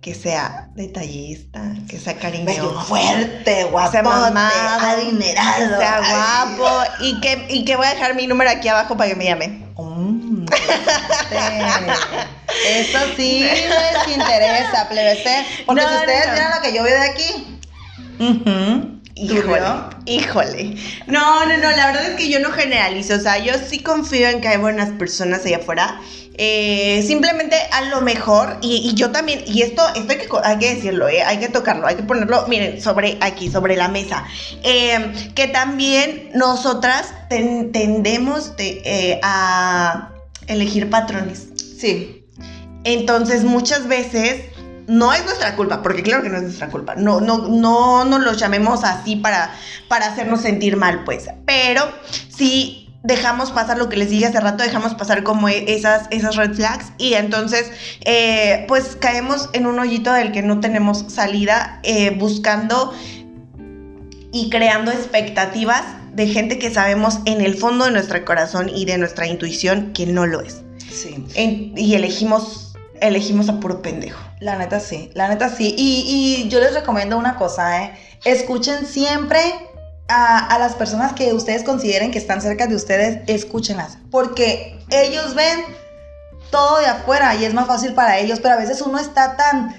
[0.00, 2.80] que sea detallista, que sea cariñoso.
[2.82, 5.78] fuerte, guapo, sea adinerado.
[5.78, 6.00] sea
[6.56, 9.24] guapo y que, y que voy a dejar mi número aquí abajo para que me
[9.24, 9.74] llamen.
[9.76, 10.25] Mm,
[12.64, 13.40] Eso sí
[14.08, 15.44] les interesa, plebece.
[15.66, 16.32] Porque No, si ustedes no.
[16.32, 17.58] vieran lo que yo veo de aquí.
[19.18, 19.60] Híjole,
[20.04, 20.74] híjole.
[21.06, 24.28] No, no, no, la verdad es que yo no generalizo, o sea, yo sí confío
[24.28, 26.00] en que hay buenas personas allá afuera.
[26.38, 30.42] Eh, simplemente a lo mejor, y, y yo también, y esto, esto hay, que, co-
[30.44, 33.88] hay que decirlo, eh, hay que tocarlo, hay que ponerlo, miren, sobre aquí, sobre la
[33.88, 34.24] mesa.
[34.62, 40.10] Eh, que también nosotras ten- tendemos de, eh, a
[40.46, 41.48] elegir patrones.
[41.78, 42.24] Sí.
[42.84, 44.42] Entonces, muchas veces
[44.86, 46.94] no es nuestra culpa, porque claro que no es nuestra culpa.
[46.94, 49.50] No, no, no nos los llamemos así para,
[49.88, 51.28] para hacernos sentir mal, pues.
[51.44, 51.82] Pero
[52.28, 56.34] sí dejamos pasar lo que les dije hace rato, dejamos pasar como e- esas, esas
[56.34, 57.70] red flags y entonces
[58.04, 62.92] eh, pues caemos en un hoyito del que no tenemos salida eh, buscando
[64.32, 65.84] y creando expectativas
[66.16, 70.06] de gente que sabemos en el fondo de nuestro corazón y de nuestra intuición que
[70.06, 70.62] no lo es.
[70.90, 71.24] Sí.
[71.34, 74.18] En- y elegimos, elegimos a puro pendejo.
[74.40, 75.74] La neta sí, la neta sí.
[75.76, 77.92] Y, y yo les recomiendo una cosa, ¿eh?
[78.24, 79.40] Escuchen siempre
[80.08, 83.98] a, a las personas que ustedes consideren que están cerca de ustedes, escúchenlas.
[84.10, 85.60] Porque ellos ven
[86.50, 89.74] todo de afuera y es más fácil para ellos, pero a veces uno está tan,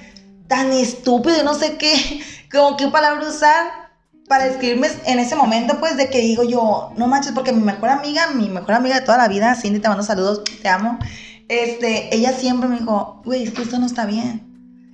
[0.48, 2.22] tan estúpido y no sé qué,
[2.52, 3.87] como qué palabra usar
[4.28, 7.90] para describirme en ese momento, pues, de que digo yo, no manches, porque mi mejor
[7.90, 11.00] amiga, mi mejor amiga de toda la vida, Cindy, te mando saludos, te amo.
[11.48, 14.44] Este, ella siempre me dijo, güey, es que esto no está bien.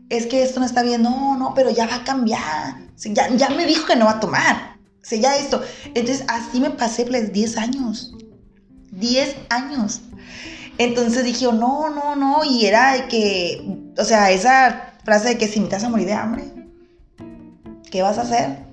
[0.10, 1.02] Es que esto no está bien.
[1.02, 2.76] No, no, pero ya va a cambiar.
[2.96, 4.78] Sí, ya, ya me dijo que no va a tomar.
[5.02, 5.64] Sí, ya esto.
[5.96, 8.14] Entonces, así me pasé, pues, 10 años.
[8.92, 10.02] 10 años.
[10.78, 12.44] Entonces dije, no, no, no.
[12.44, 15.90] Y era de que, o sea, esa frase de que si me te vas a
[15.90, 16.46] morir de hambre,
[17.90, 18.73] ¿qué vas a hacer?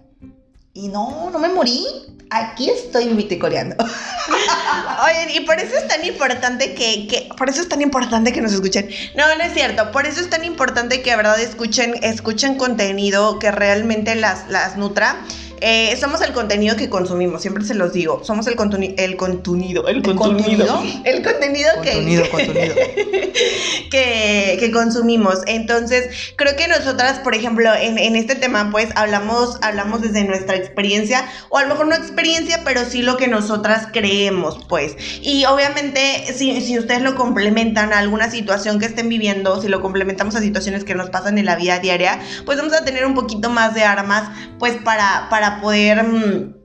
[0.73, 1.85] Y no, no me morí.
[2.33, 3.75] Aquí estoy viticoleando.
[5.05, 8.41] Oye, y por eso es tan importante que, que- por eso es tan importante que
[8.41, 8.89] nos escuchen.
[9.16, 9.91] No, no es cierto.
[9.91, 14.77] Por eso es tan importante que, de verdad, escuchen, escuchen contenido que realmente las, las
[14.77, 15.16] nutra.
[15.61, 18.22] Eh, somos el contenido que consumimos, siempre se los digo.
[18.24, 20.82] Somos el contenido, el contenido, el contenido, contenido?
[21.04, 22.74] el contenido que, contenido.
[23.90, 25.40] que, que consumimos.
[25.46, 30.56] Entonces, creo que nosotras, por ejemplo, en, en este tema, pues hablamos, hablamos desde nuestra
[30.56, 34.96] experiencia, o a lo mejor no experiencia, pero sí lo que nosotras creemos, pues.
[35.20, 39.80] Y obviamente, si, si ustedes lo complementan a alguna situación que estén viviendo, si lo
[39.80, 43.14] complementamos a situaciones que nos pasan en la vida diaria, pues vamos a tener un
[43.14, 46.03] poquito más de armas, pues para, para poder...
[46.05, 46.61] mm,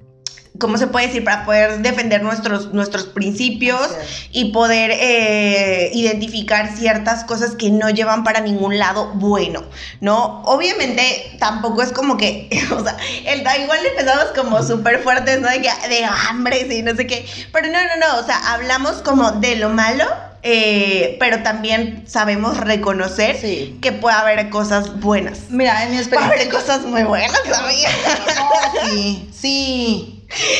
[0.57, 1.23] ¿Cómo se puede decir?
[1.25, 3.89] Para poder defender nuestros, nuestros principios
[4.31, 9.65] y poder eh, identificar ciertas cosas que no llevan para ningún lado bueno,
[9.99, 10.43] ¿no?
[10.43, 15.49] Obviamente tampoco es como que, o sea, el, igual empezamos como súper fuertes, ¿no?
[15.49, 19.31] De, de hambre, sí, no sé qué, pero no, no, no, o sea, hablamos como
[19.33, 20.05] de lo malo,
[20.47, 23.79] eh, pero también sabemos reconocer Sí.
[23.81, 25.49] que puede haber cosas buenas.
[25.49, 26.59] Mira, en mi Puede haber experiencia.
[26.75, 27.89] cosas muy buenas, amiga.
[28.37, 30.11] No, sí, sí.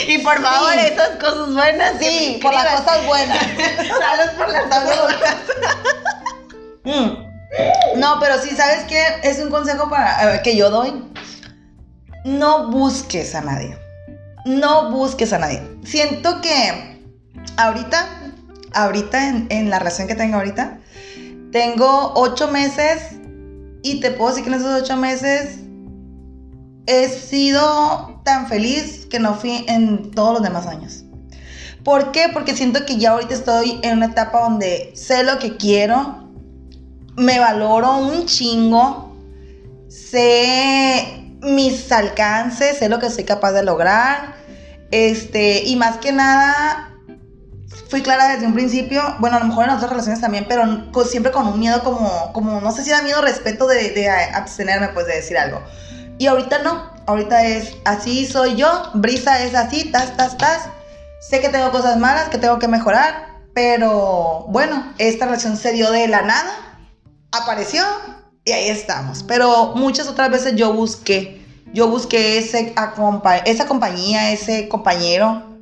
[0.07, 0.79] Y por favor, Sí.
[0.91, 3.37] esas cosas buenas, Sí, por las cosas buenas.
[3.39, 5.35] Salud por las cosas buenas.
[7.95, 9.01] No, pero sí, ¿sabes qué?
[9.23, 10.93] Es un consejo para, eh, que yo doy.
[12.23, 13.77] No busques a nadie.
[14.45, 15.61] No busques a nadie.
[15.83, 16.99] Siento que
[17.57, 18.07] ahorita,
[18.75, 20.79] ahorita en, en la relación que tengo ahorita,
[21.51, 23.01] tengo ocho meses
[23.81, 25.59] y te puedo decir que en esos ocho meses
[26.87, 31.05] he sido tan feliz que no fui en todos los demás años.
[31.83, 32.29] ¿Por qué?
[32.33, 36.29] Porque siento que ya ahorita estoy en una etapa donde sé lo que quiero,
[37.15, 39.15] me valoro un chingo,
[39.87, 44.35] sé mis alcances, sé lo que soy capaz de lograr,
[44.89, 46.94] este, y más que nada,
[47.89, 51.05] fui clara desde un principio, bueno, a lo mejor en otras relaciones también, pero con-
[51.07, 54.89] siempre con un miedo como, como, no sé si era miedo respeto de, de abstenerme,
[54.89, 55.61] pues, de decir algo.
[56.17, 60.61] Y ahorita no, ahorita es, así soy yo, Brisa es así, tas, tas, tas,
[61.19, 65.91] sé que tengo cosas malas, que tengo que mejorar, pero bueno, esta relación se dio
[65.91, 66.51] de la nada,
[67.31, 67.83] apareció
[68.43, 69.23] y ahí estamos.
[69.23, 72.73] Pero muchas otras veces yo busqué, yo busqué ese
[73.45, 75.54] esa compañía, ese compañero.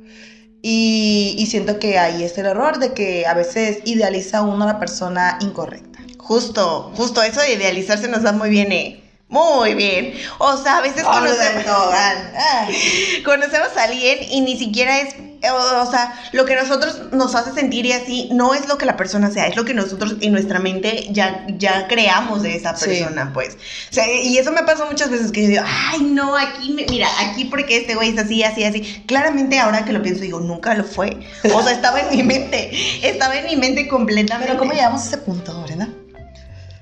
[0.66, 4.78] Y, siento que ahí es el error de que a veces idealiza uno a la
[4.78, 5.98] persona incorrecta.
[6.16, 9.03] Justo, justo eso de idealizarse nos da muy bien, ¿eh?
[9.34, 10.14] Muy bien.
[10.38, 11.64] O sea, a veces conocemos,
[13.24, 15.16] conocemos a alguien y ni siquiera es
[15.52, 18.96] o sea, lo que nosotros nos hace sentir y así no es lo que la
[18.96, 23.32] persona sea, es lo que nosotros en nuestra mente ya, ya creamos de esa persona,
[23.34, 23.58] pues.
[23.90, 27.08] O sea, y eso me pasó muchas veces que yo digo, ay, no, aquí, mira,
[27.20, 29.04] aquí porque este güey es así, así, así.
[29.06, 31.26] Claramente ahora que lo pienso digo, nunca lo fue.
[31.52, 32.70] O sea, estaba en mi mente,
[33.06, 34.46] estaba en mi mente completamente.
[34.46, 35.88] Pero ¿cómo llegamos a ese punto, Brenda?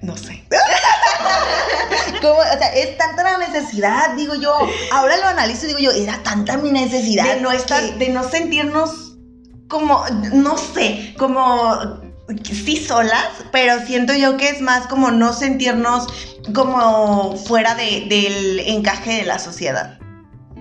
[0.03, 0.42] No sé.
[2.23, 2.39] ¿Cómo?
[2.39, 4.55] O sea, es tanta la necesidad, digo yo.
[4.93, 7.35] Ahora lo analizo y digo yo, era tanta mi necesidad.
[7.35, 9.19] De no estar, de no sentirnos
[9.69, 12.01] como, no sé, como
[12.45, 16.07] sí solas, pero siento yo que es más como no sentirnos
[16.55, 19.99] como fuera de, del encaje de la sociedad.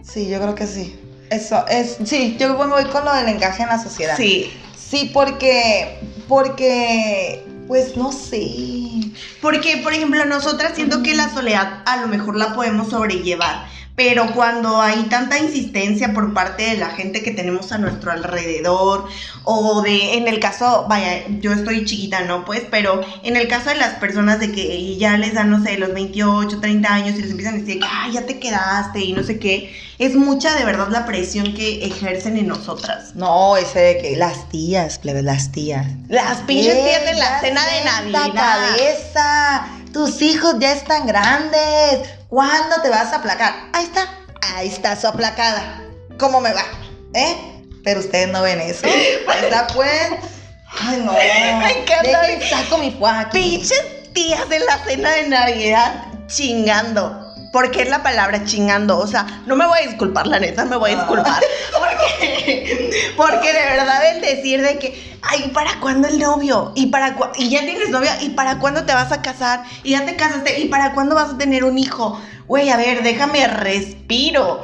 [0.03, 0.99] Sí, yo creo que sí.
[1.29, 4.17] Eso es, sí, yo voy con lo del encaje en la sociedad.
[4.17, 4.51] Sí.
[4.75, 8.41] Sí, porque, porque pues no sé.
[9.41, 13.67] Porque, por ejemplo, nosotras siento que la soledad a lo mejor la podemos sobrellevar.
[13.95, 19.07] Pero cuando hay tanta insistencia por parte de la gente que tenemos a nuestro alrededor,
[19.43, 22.45] o de, en el caso, vaya, yo estoy chiquita, ¿no?
[22.45, 25.77] Pues, pero en el caso de las personas de que ya les dan, no sé,
[25.77, 29.13] los 28, 30 años y les empiezan a decir que, ay, ya te quedaste y
[29.13, 33.13] no sé qué, es mucha de verdad la presión que ejercen en nosotras.
[33.13, 35.85] No, ese de que las tías, plebe, las tías.
[36.07, 38.33] Las pinches tías de la cena de Navidad.
[38.33, 39.67] cabeza!
[39.93, 42.20] Tus hijos ya están grandes.
[42.31, 43.53] ¿Cuándo te vas a aplacar?
[43.73, 44.07] Ahí está.
[44.55, 45.81] Ahí está su aplacada.
[46.17, 46.63] ¿Cómo me va?
[47.13, 47.65] ¿Eh?
[47.83, 48.87] Pero ustedes no ven eso.
[49.43, 50.11] Está, pues.
[50.79, 51.11] Ay, no.
[51.11, 52.21] Me encanta.
[52.21, 57.30] Dejen, saco mi fuá Pinches tías de la cena de Navidad chingando.
[57.51, 58.97] ¿Por qué es la palabra chingando?
[58.97, 61.41] O sea, no me voy a disculpar, la neta, me voy a disculpar.
[61.77, 66.71] Porque, porque de verdad el decir de que, ay, ¿para cuándo el novio?
[66.75, 69.63] ¿Y, para y ya tienes novia, ¿y para cuándo te vas a casar?
[69.83, 72.19] Y ya te casaste, ¿y para cuándo vas a tener un hijo?
[72.47, 74.61] Güey, a ver, déjame respiro.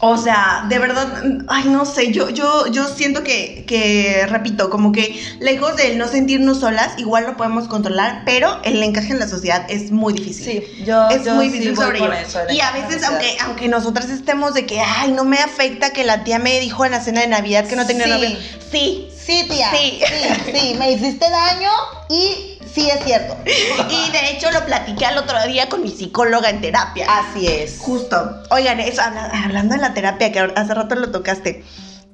[0.00, 4.92] O sea, de verdad, ay, no sé, yo, yo, yo siento que, que, repito, como
[4.92, 9.26] que lejos de no sentirnos solas, igual lo podemos controlar, pero el encaje en la
[9.26, 10.44] sociedad es muy difícil.
[10.44, 14.54] Sí, yo, es yo muy difícil sobre eso, Y a veces, aunque, aunque nosotras estemos
[14.54, 17.26] de que, ay, no me afecta que la tía me dijo en la cena de
[17.26, 18.10] Navidad que no tenía Sí.
[18.12, 18.36] novio.
[18.70, 19.08] Sí.
[19.28, 19.70] Sí, tía.
[19.72, 20.00] Sí.
[20.06, 21.68] sí, sí, me hiciste daño
[22.08, 23.36] y sí es cierto.
[23.90, 27.06] Y de hecho lo platiqué al otro día con mi psicóloga en terapia.
[27.10, 27.78] Así es.
[27.78, 28.42] Justo.
[28.50, 29.02] Oigan, eso,
[29.44, 31.62] hablando de la terapia, que hace rato lo tocaste.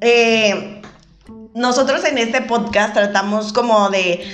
[0.00, 0.82] eh,
[1.54, 4.26] nosotros en este podcast tratamos como de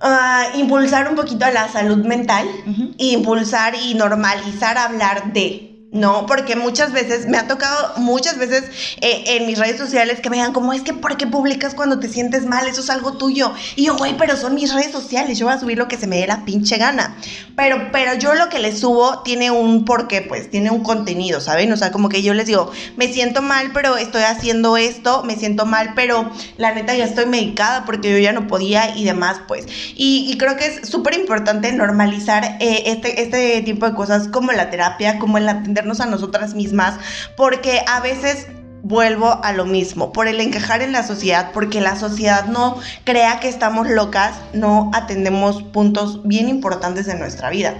[0.00, 2.94] ah, impulsar un poquito a la salud mental, Ujú.
[2.96, 5.75] impulsar y normalizar hablar de.
[5.92, 8.64] No, porque muchas veces me ha tocado, muchas veces
[9.00, 12.00] eh, en mis redes sociales que me digan como es que ¿por qué publicas cuando
[12.00, 12.66] te sientes mal?
[12.66, 13.52] Eso es algo tuyo.
[13.76, 16.08] Y yo, güey, pero son mis redes sociales, yo voy a subir lo que se
[16.08, 17.16] me dé la pinche gana.
[17.54, 21.72] Pero, pero yo lo que les subo tiene un porqué, pues, tiene un contenido, ¿saben?
[21.72, 25.36] O sea, como que yo les digo, me siento mal, pero estoy haciendo esto, me
[25.36, 29.38] siento mal, pero la neta ya estoy medicada porque yo ya no podía y demás,
[29.46, 29.66] pues.
[29.94, 34.68] Y, creo que es súper importante normalizar eh, este, este tipo de cosas como la
[34.68, 36.94] terapia, como el atendernos a nosotras mismas,
[37.36, 38.46] porque a veces
[38.82, 43.40] vuelvo a lo mismo, por el encajar en la sociedad, porque la sociedad no crea
[43.40, 47.74] que estamos locas, no atendemos puntos bien importantes de nuestra vida.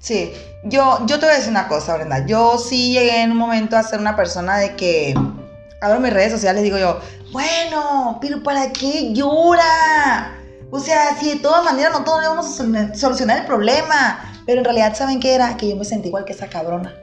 [0.00, 0.32] Sí,
[0.64, 2.26] yo, yo te voy a decir una cosa, Brenda.
[2.26, 5.14] Yo sí llegué en un momento a ser una persona de que
[5.80, 7.00] abro mis redes sociales y digo yo,
[7.32, 10.32] bueno, pero ¿para qué llora?
[10.70, 14.32] O sea, si de todas maneras no todos vamos a sol- solucionar el problema.
[14.46, 15.56] Pero en realidad, ¿saben qué era?
[15.56, 16.94] Que yo me sentí igual que esa cabrona.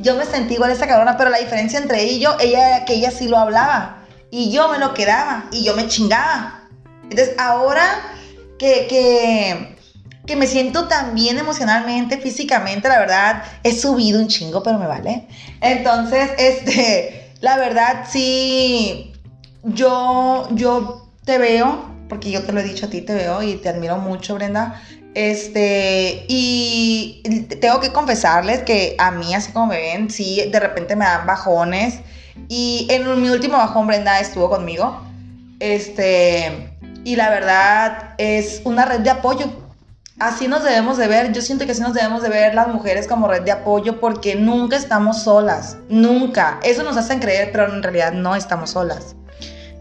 [0.00, 2.84] Yo me sentí igual esa cabrona, pero la diferencia entre ella y yo, ella era
[2.84, 4.04] que ella sí lo hablaba.
[4.30, 5.46] Y yo me lo quedaba.
[5.52, 6.68] Y yo me chingaba.
[7.04, 7.84] Entonces, ahora
[8.58, 9.76] que, que,
[10.26, 14.86] que me siento tan bien emocionalmente, físicamente, la verdad, he subido un chingo, pero me
[14.86, 15.26] vale.
[15.60, 19.12] Entonces, este, la verdad, sí,
[19.64, 23.54] yo, yo te veo, porque yo te lo he dicho a ti, te veo y
[23.54, 24.82] te admiro mucho, Brenda.
[25.14, 27.22] Este, y
[27.60, 31.26] tengo que confesarles que a mí, así como me ven, sí, de repente me dan
[31.26, 32.00] bajones.
[32.48, 35.00] Y en mi último bajón, Brenda estuvo conmigo.
[35.60, 39.46] Este, y la verdad es una red de apoyo.
[40.18, 43.06] Así nos debemos de ver, yo siento que así nos debemos de ver las mujeres
[43.06, 46.60] como red de apoyo porque nunca estamos solas, nunca.
[46.62, 49.16] Eso nos hacen creer, pero en realidad no estamos solas.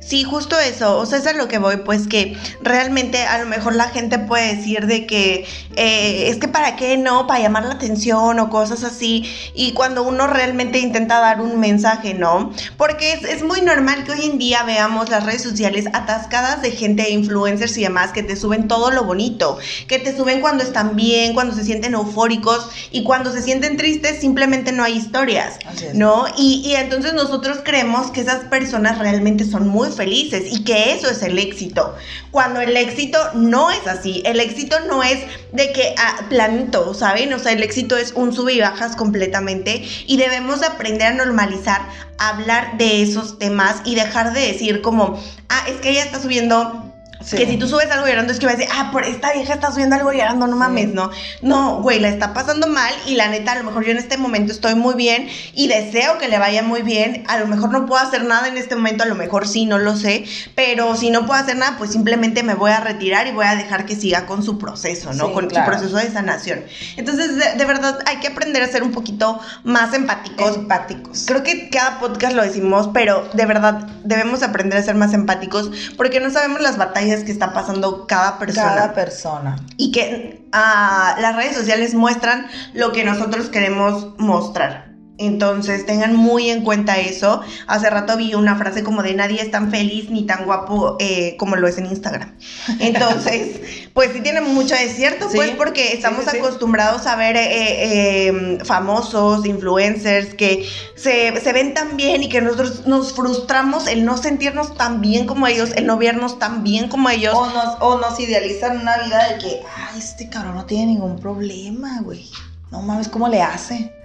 [0.09, 0.97] Sí, justo eso.
[0.97, 4.17] O sea, es a lo que voy, pues que realmente a lo mejor la gente
[4.17, 5.45] puede decir de que
[5.75, 9.31] eh, es que para qué no, para llamar la atención o cosas así.
[9.53, 12.51] Y cuando uno realmente intenta dar un mensaje, ¿no?
[12.75, 16.71] Porque es, es muy normal que hoy en día veamos las redes sociales atascadas de
[16.71, 20.95] gente, influencers y demás, que te suben todo lo bonito, que te suben cuando están
[20.95, 25.59] bien, cuando se sienten eufóricos y cuando se sienten tristes simplemente no hay historias,
[25.93, 26.25] ¿no?
[26.35, 31.09] Y, y entonces nosotros creemos que esas personas realmente son muy felices y que eso
[31.09, 31.93] es el éxito.
[32.31, 35.19] Cuando el éxito no es así, el éxito no es
[35.51, 37.33] de que ah, planito, ¿saben?
[37.33, 41.15] O sea, el éxito es un sube y bajas completamente y debemos de aprender a
[41.15, 41.81] normalizar,
[42.17, 46.88] hablar de esos temas y dejar de decir como, ah, es que ella está subiendo
[47.19, 49.53] que si tú subes algo llorando es que va a decir, ah, por esta vieja
[49.53, 51.11] está subiendo algo llorando, no mames, ¿no?
[51.41, 54.17] No, güey, la está pasando mal y la neta, a lo mejor yo en este
[54.17, 57.23] momento estoy muy bien y deseo que le vaya muy bien.
[57.27, 59.77] A lo mejor no puedo hacer nada en este momento, a lo mejor sí, no
[59.77, 63.31] lo sé, pero si no puedo hacer nada, pues simplemente me voy a retirar y
[63.31, 65.33] voy a dejar que siga con su proceso, ¿no?
[65.33, 66.63] con su proceso de sanación.
[66.95, 70.55] Entonces, de, verdad, hay que aprender a ser un poquito más empáticos.
[70.55, 71.25] Empáticos.
[71.27, 75.69] Creo que cada podcast lo decimos, pero de verdad debemos aprender a ser más empáticos
[75.97, 78.67] porque no sabemos las batallas que está pasando cada persona.
[78.67, 79.55] Cada persona.
[79.77, 84.88] Y que ah, las redes sociales muestran lo que nosotros queremos mostrar.
[85.19, 87.41] Entonces tengan muy en cuenta eso.
[87.67, 91.35] Hace rato vi una frase como de nadie es tan feliz ni tan guapo eh,
[91.37, 92.35] como lo es en Instagram.
[92.79, 93.59] Entonces,
[93.93, 99.45] pues sí tiene mucho de cierto, pues porque estamos acostumbrados a ver eh, em, famosos,
[99.45, 100.65] influencers que
[100.95, 105.47] se, ven tan bien y que nosotros nos frustramos el no sentirnos tan bien como
[105.47, 107.33] ellos, el no vernos tan bien como ellos.
[107.35, 111.19] O nos, o nos idealizan una vida de que, ay, este cabrón no tiene ningún
[111.19, 112.29] problema, güey.
[112.71, 113.98] No mames, ¿cómo le hace?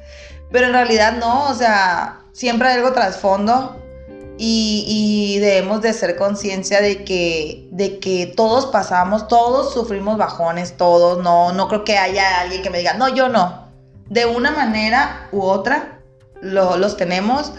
[0.55, 3.77] Pero en realidad no, o sea, siempre hay algo trasfondo
[4.39, 10.77] y, y debemos de ser conciencia de que, de que todos pasamos, todos sufrimos bajones,
[10.77, 13.67] todos, no, no creo que haya alguien que me diga, no, yo no.
[14.09, 15.99] De una manera u otra
[16.41, 17.51] los tenemos,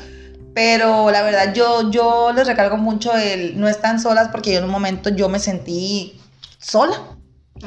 [0.53, 4.63] pero la verdad yo, yo les recalco mucho el no están solas porque yo en
[4.63, 6.21] un momento yo me sentí
[6.59, 6.95] sola.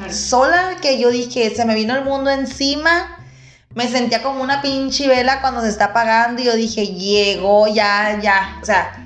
[0.09, 3.18] Sola que yo dije, se me vino el mundo encima
[3.75, 8.19] me sentía como una pinche vela cuando se está apagando y yo dije, llegó, ya,
[8.21, 8.57] ya.
[8.61, 9.05] O sea,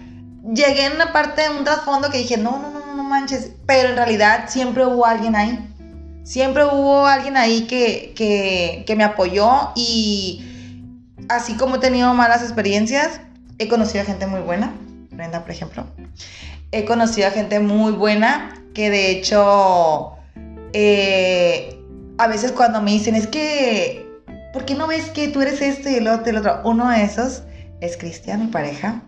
[0.53, 3.51] llegué en una parte de un trasfondo que dije, no, no, no, no manches.
[3.65, 5.69] Pero en realidad siempre hubo alguien ahí.
[6.23, 10.45] Siempre hubo alguien ahí que, que, que me apoyó y
[11.27, 13.19] así como he tenido malas experiencias,
[13.57, 14.73] he conocido a gente muy buena.
[15.11, 15.85] Brenda, por ejemplo.
[16.71, 20.13] He conocido a gente muy buena que de hecho
[20.71, 21.79] eh,
[22.17, 24.12] a veces cuando me dicen es que
[24.53, 26.61] ¿por qué no ves que tú eres esto y el otro el otro?
[26.63, 27.41] Uno de esos
[27.81, 29.01] es Cristian, mi pareja.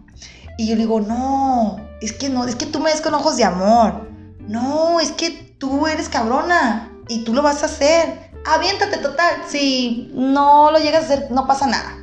[0.57, 3.37] Y yo le digo, no, es que no, es que tú me ves con ojos
[3.37, 4.09] de amor.
[4.47, 5.29] No, es que
[5.59, 8.31] tú eres cabrona y tú lo vas a hacer.
[8.45, 9.43] Aviéntate total.
[9.47, 11.97] Si no lo llegas a hacer, no pasa nada.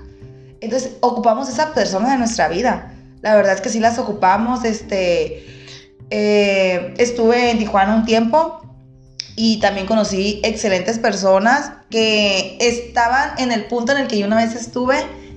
[0.61, 2.95] Entonces, ocupamos esa persona de nuestra vida.
[3.21, 4.65] La verdad es que sí las ocupamos.
[4.65, 5.47] Este,
[6.11, 8.62] eh, estuve en Tijuana un tiempo
[9.37, 14.37] y también conocí excelentes personas que estaban en el punto en el que yo una
[14.37, 14.97] vez estuve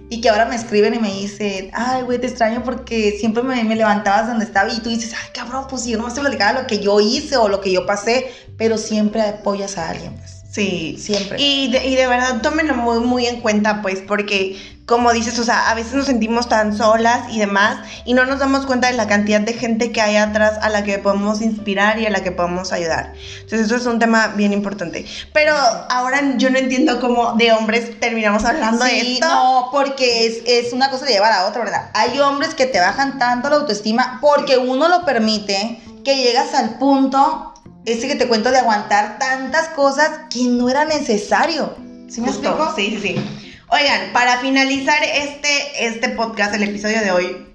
[0.10, 3.64] y que ahora me escriben y me dicen, ay, güey, te extraño porque siempre me,
[3.64, 6.62] me, levantabas donde estaba y tú dices, ay, cabrón, pues si yo no estoy platicando
[6.62, 10.44] lo que yo hice o lo que yo pasé, pero siempre apoyas a alguien, pues.
[10.52, 11.42] Sí, siempre.
[11.42, 15.44] Y de, y de verdad tómenlo muy, muy en cuenta, pues, porque como dices, o
[15.44, 18.94] sea, a veces nos sentimos tan solas y demás y no nos damos cuenta de
[18.94, 22.22] la cantidad de gente que hay atrás a la que podemos inspirar y a la
[22.22, 23.14] que podemos ayudar.
[23.42, 25.06] Entonces eso es un tema bien importante.
[25.34, 25.56] Pero
[25.90, 29.28] ahora yo no entiendo cómo de hombres terminamos hablando de esto.
[29.28, 31.90] No, porque es, es una cosa de llevar a otra, ¿verdad?
[31.96, 36.78] Hay hombres que te bajan tanto la autoestima porque uno lo permite que llegas al
[36.78, 37.54] punto
[37.86, 41.76] ese que te cuento de aguantar tantas cosas que no era necesario.
[42.08, 42.72] ¿Sí me explico?
[42.76, 43.45] Sí, sí, sí.
[43.76, 47.46] Oigan, para finalizar este, este podcast, el episodio de hoy,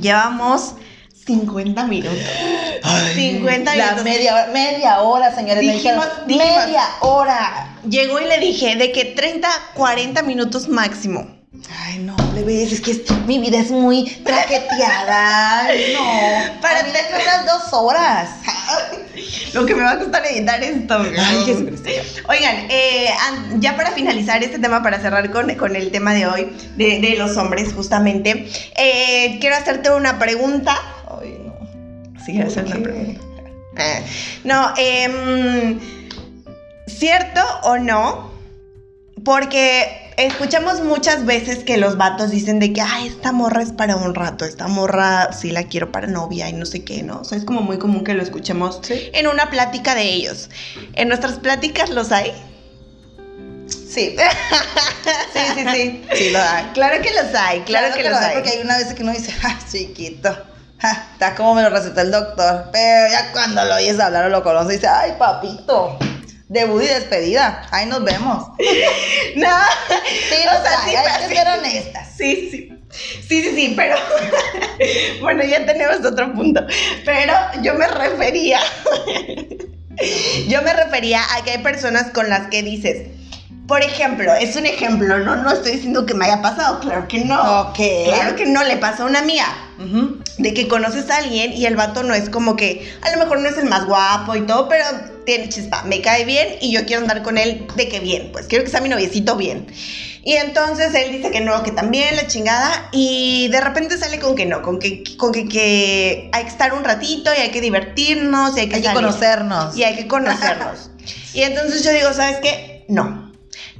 [0.00, 0.76] llevamos
[1.26, 2.18] 50 minutos.
[3.14, 4.02] 50 minutos.
[4.02, 5.60] media, media hora, señores.
[5.60, 7.76] Dijimos, media hora.
[7.86, 11.37] Llegó y le dije de que 30, 40 minutos máximo.
[11.70, 15.68] Ay, no, le ves, es que mi vida es muy traqueteada.
[15.94, 16.60] no.
[16.60, 18.30] Para mí le unas dos horas.
[19.54, 20.98] Lo que me va a costar editar esto.
[22.28, 23.10] Oigan, eh,
[23.58, 27.36] ya para finalizar este tema, para cerrar con, con el tema de hoy, de, los
[27.36, 30.76] hombres, justamente, eh, quiero hacerte una pregunta.
[31.20, 32.24] Ay, no.
[32.24, 33.20] Sí, quiero hacer una pregunta.
[33.78, 34.04] Eh,
[34.44, 35.80] no, em,
[36.86, 38.32] ¿cierto o no?
[39.24, 43.96] Porque escuchamos muchas veces que los vatos dicen de que, ay, esta morra es para
[43.96, 47.20] un rato, esta morra sí la quiero para novia y no sé qué, ¿no?
[47.20, 49.10] O sea, es como muy común que lo escuchemos Sí.
[49.12, 50.50] en una plática de ellos.
[50.94, 52.32] ¿En nuestras pláticas los hay?
[53.68, 54.16] Sí.
[55.32, 56.04] Sí, sí, sí.
[56.14, 56.64] Sí, lo hay.
[56.74, 58.34] Claro que los hay, claro, que, lo los hay.
[58.34, 60.36] Porque hay una vez que uno dice, ah, chiquito.
[61.12, 62.66] está como me lo recetó el doctor.
[62.72, 65.98] Pero ya cuando lo oyes hablar o lo conoces, dice, ay, papito.
[66.48, 67.66] Debut y despedida.
[67.70, 68.48] Ahí nos vemos.
[69.36, 69.48] No,
[70.30, 71.34] Sí, O sea, sí, hay pero que sí.
[71.36, 72.08] ser honestas.
[72.16, 72.64] Sí, sí.
[73.28, 73.96] Sí, sí, sí, pero
[75.20, 76.66] bueno, ya tenemos otro punto.
[77.04, 78.58] Pero yo me refería,
[80.48, 83.08] yo me refería a que hay personas con las que dices,
[83.68, 87.22] por ejemplo, es un ejemplo, no, no estoy diciendo que me haya pasado, claro que
[87.22, 87.60] no.
[87.60, 87.78] Ok.
[88.06, 89.44] Claro que no, le pasó a una mía.
[89.78, 90.22] Ujú.
[90.38, 93.40] De que conoces a alguien y el vato no es como que, a lo mejor
[93.40, 94.86] no es el más guapo y todo, pero
[95.26, 98.46] tiene chispa, me cae bien y yo quiero andar con él de que bien, pues
[98.46, 99.66] quiero que sea mi noviecito bien.
[100.24, 104.34] Y entonces él dice que no, que también la chingada y de repente sale con
[104.34, 107.60] que no, con que, con que, que hay que estar un ratito y hay que
[107.60, 109.76] divertirnos y hay que, Hay que conocernos.
[109.76, 110.90] Y hay que conocernos.
[111.34, 112.86] y entonces yo digo, ¿sabes qué?
[112.88, 113.27] No.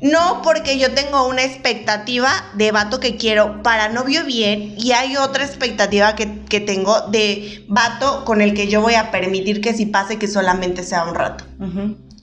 [0.01, 5.17] No porque yo tengo una expectativa de vato que quiero para novio bien y hay
[5.17, 9.75] otra expectativa que, que tengo de vato con el que yo voy a permitir que
[9.75, 11.45] si pase que solamente sea un rato.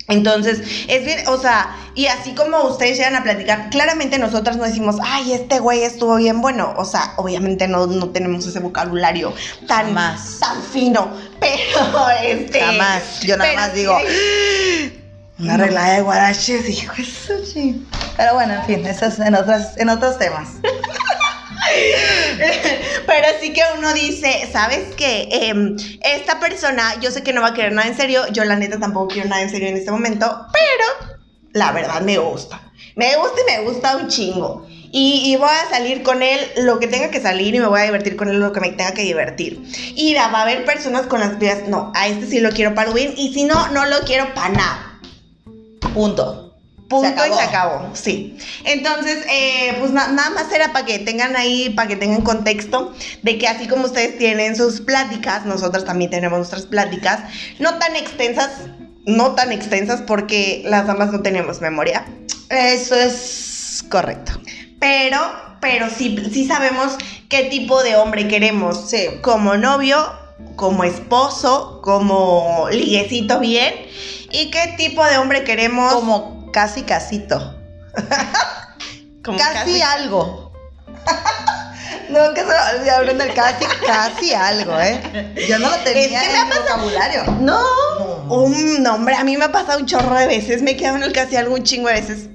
[0.07, 4.63] Entonces, es bien, o sea, y así como ustedes llegan a platicar, claramente nosotras no
[4.63, 6.75] decimos, ay, este güey estuvo bien bueno.
[6.77, 9.33] O sea, obviamente no, no tenemos ese vocabulario
[9.67, 10.37] tan, Jamás.
[10.39, 11.09] tan fino,
[11.39, 12.59] pero este.
[12.61, 13.21] Jamás.
[13.21, 15.01] Yo nada más digo, hay-
[15.37, 17.85] Una regla de guaraches, hijo de su chi.
[18.15, 20.47] Pero bueno, en fin, eso es en, otras, en otros temas.
[23.05, 25.27] Pero sí que uno dice, ¿sabes qué?
[25.29, 28.55] Em, esta persona, yo sé que no va a querer nada en serio, yo la
[28.55, 31.17] neta tampoco quiero nada en serio en este momento, pero
[31.51, 32.61] la verdad me gusta.
[32.95, 34.65] Me gusta y me gusta un chingo.
[34.69, 37.81] Y, y voy a salir con él lo que tenga que salir y me voy
[37.81, 39.61] a divertir con él lo que me tenga que divertir.
[39.95, 42.93] Y va a haber personas con las que no, a este sí lo quiero para
[42.93, 44.84] bien y si no, no lo quiero para nada.
[45.95, 46.41] Punto.
[46.87, 47.33] Punto Se acabó.
[47.33, 48.37] y se acabó, sí.
[48.63, 52.93] Entonces, eh, pues na- nada más era para que tengan ahí, para que tengan contexto
[53.23, 57.21] de que así como ustedes tienen sus pláticas, nosotras también tenemos nuestras pláticas,
[57.57, 58.51] no tan extensas,
[59.07, 62.05] no tan extensas porque las damas no tenemos memoria,
[62.49, 64.33] Eso es correcto.
[64.79, 65.19] pero,
[65.61, 66.95] pero sí, sí sabemos
[67.29, 68.91] qué tipo de hombre queremos.
[68.91, 69.07] Sí.
[69.23, 69.97] Como novio,
[70.55, 73.73] como esposo, como liguecito bien.
[74.35, 75.93] ¿Y qué tipo de hombre queremos?
[75.93, 77.55] Como casi casito.
[79.23, 80.51] como casi, algo.
[82.09, 85.33] Nunca se me hablando del casi, casi algo, ¿eh?
[85.47, 87.23] Yo no lo tenía Es que me en ha mi vocabulario.
[87.39, 87.61] No,
[88.27, 88.33] No.
[88.43, 91.13] un nombre, a mí me ha pasado un chorro de veces, me quedo en el
[91.13, 92.29] casi algo un chingo de veces,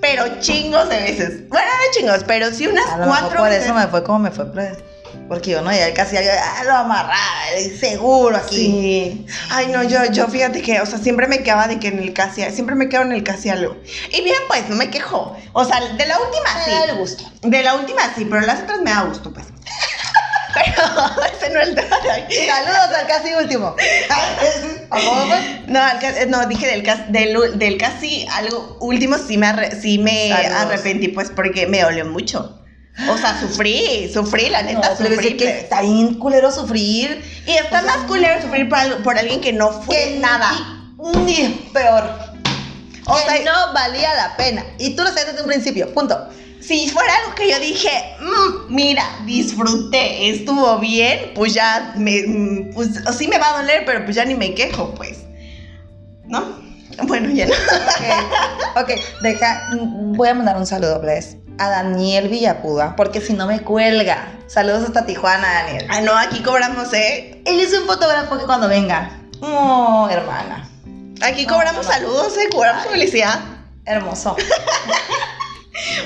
[0.00, 1.48] pero chingos de veces.
[1.48, 3.64] Bueno, no chingos, pero sí unas A lo mejor cuatro por veces.
[3.64, 4.44] eso me fue como me fue.
[5.28, 7.16] Porque yo no, ya casi ah, lo amarraba,
[7.80, 8.56] seguro aquí.
[8.56, 9.26] Sí.
[9.50, 12.12] Ay, no, yo, yo fíjate que, o sea, siempre me quedaba de que en el
[12.12, 13.76] casi, siempre me quedo en el casi algo.
[14.12, 15.36] Y bien, pues, no me quejo.
[15.52, 16.96] O sea, de la última Me da el sí.
[16.96, 17.24] gusto.
[17.42, 19.46] De la última sí, pero las otras me da gusto, pues.
[20.54, 20.82] Pero
[21.36, 22.46] ese no es el tema de hoy.
[22.46, 23.76] Saludos al casi último.
[24.90, 25.60] ¿A cómo fue?
[25.66, 30.30] No, al no, dije del, del, del casi algo último sí me, arre- sí me
[30.30, 30.52] Saludos.
[30.62, 32.58] arrepentí, pues porque me dolió mucho.
[33.10, 35.36] O sea, sufrí, sufrí, la neta, No, sufrí.
[35.36, 37.22] que está bien culero sufrir.
[37.46, 40.50] Y está o sea, más culero sufrir por, por alguien que no fue que nada.
[41.26, 42.04] Ni, ni peor.
[43.06, 44.64] O O sea, no valía la pena.
[44.78, 45.92] Y tú lo sabes desde un principio.
[45.92, 46.28] Punto.
[46.60, 52.74] Si fuera algo que yo dije, "Mm, mira, disfruté, estuvo bien, pues ya me, mm,
[52.74, 55.18] pues sí me va a doler, pero pues ya ni me quejo, pues.
[56.24, 56.64] ¿No?
[57.04, 57.52] Bueno, ya no.
[57.54, 58.90] Ok, ok,
[59.22, 59.68] deja.
[60.16, 64.28] Voy a mandar un saludo, Bless, a Daniel Villapuda, porque si no me cuelga.
[64.46, 65.86] Saludos hasta Tijuana, Daniel.
[65.90, 67.42] Ah, no, aquí cobramos, ¿eh?
[67.44, 69.10] Él es un fotógrafo que cuando venga.
[69.40, 70.68] Oh, hermana.
[71.22, 71.96] Aquí cobramos no, no.
[71.96, 72.48] saludos, ¿eh?
[72.50, 73.40] Cobramos felicidad.
[73.84, 74.36] Hermoso.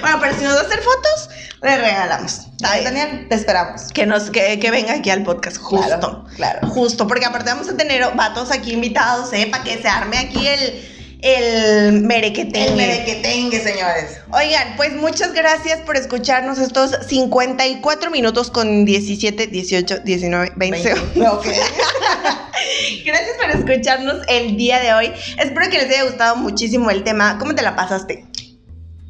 [0.01, 1.29] Bueno, pero si nos va a hacer fotos,
[1.63, 2.39] le regalamos.
[2.39, 2.81] Está.
[2.83, 3.83] Daniel, te esperamos.
[3.93, 5.87] Que, nos, que, que venga aquí al podcast, justo.
[5.87, 6.69] Claro, claro.
[6.69, 9.47] Justo, porque aparte vamos a tener vatos aquí invitados, ¿eh?
[9.51, 12.69] Para que se arme aquí el, el merequetengue.
[12.69, 14.21] El merequetengue, señores.
[14.33, 20.93] Oigan, pues muchas gracias por escucharnos estos 54 minutos con 17, 18, 19, 20.
[21.29, 21.47] Ok.
[23.05, 25.13] Gracias por escucharnos el día de hoy.
[25.39, 27.39] Espero que les haya gustado muchísimo el tema.
[27.39, 28.27] ¿Cómo te la pasaste?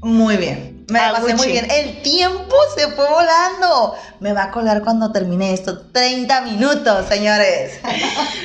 [0.03, 0.80] Muy bien.
[0.91, 1.35] Me la pasé Aguchi.
[1.37, 1.71] muy bien.
[1.71, 3.95] El tiempo se fue volando.
[4.21, 5.81] Me va a colar cuando termine esto.
[5.93, 7.79] 30 minutos, señores.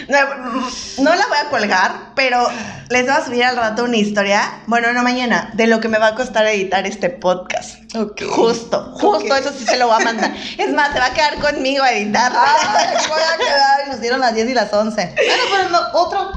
[0.08, 0.20] No,
[1.02, 2.48] no la voy a colgar, pero
[2.90, 5.98] les voy a subir al rato una historia, bueno, no mañana, de lo que me
[5.98, 7.80] va a costar editar este podcast.
[7.96, 8.22] Ok.
[8.30, 10.36] Justo, justo, eso sí se lo voy a mandar.
[10.60, 12.32] Es más, se va a quedar conmigo a editar.
[12.36, 13.88] Ay, aquí voy a quedar.
[13.88, 15.14] Nos dieron las 10 y las 11.
[15.16, 16.32] Bueno, pero no, otro.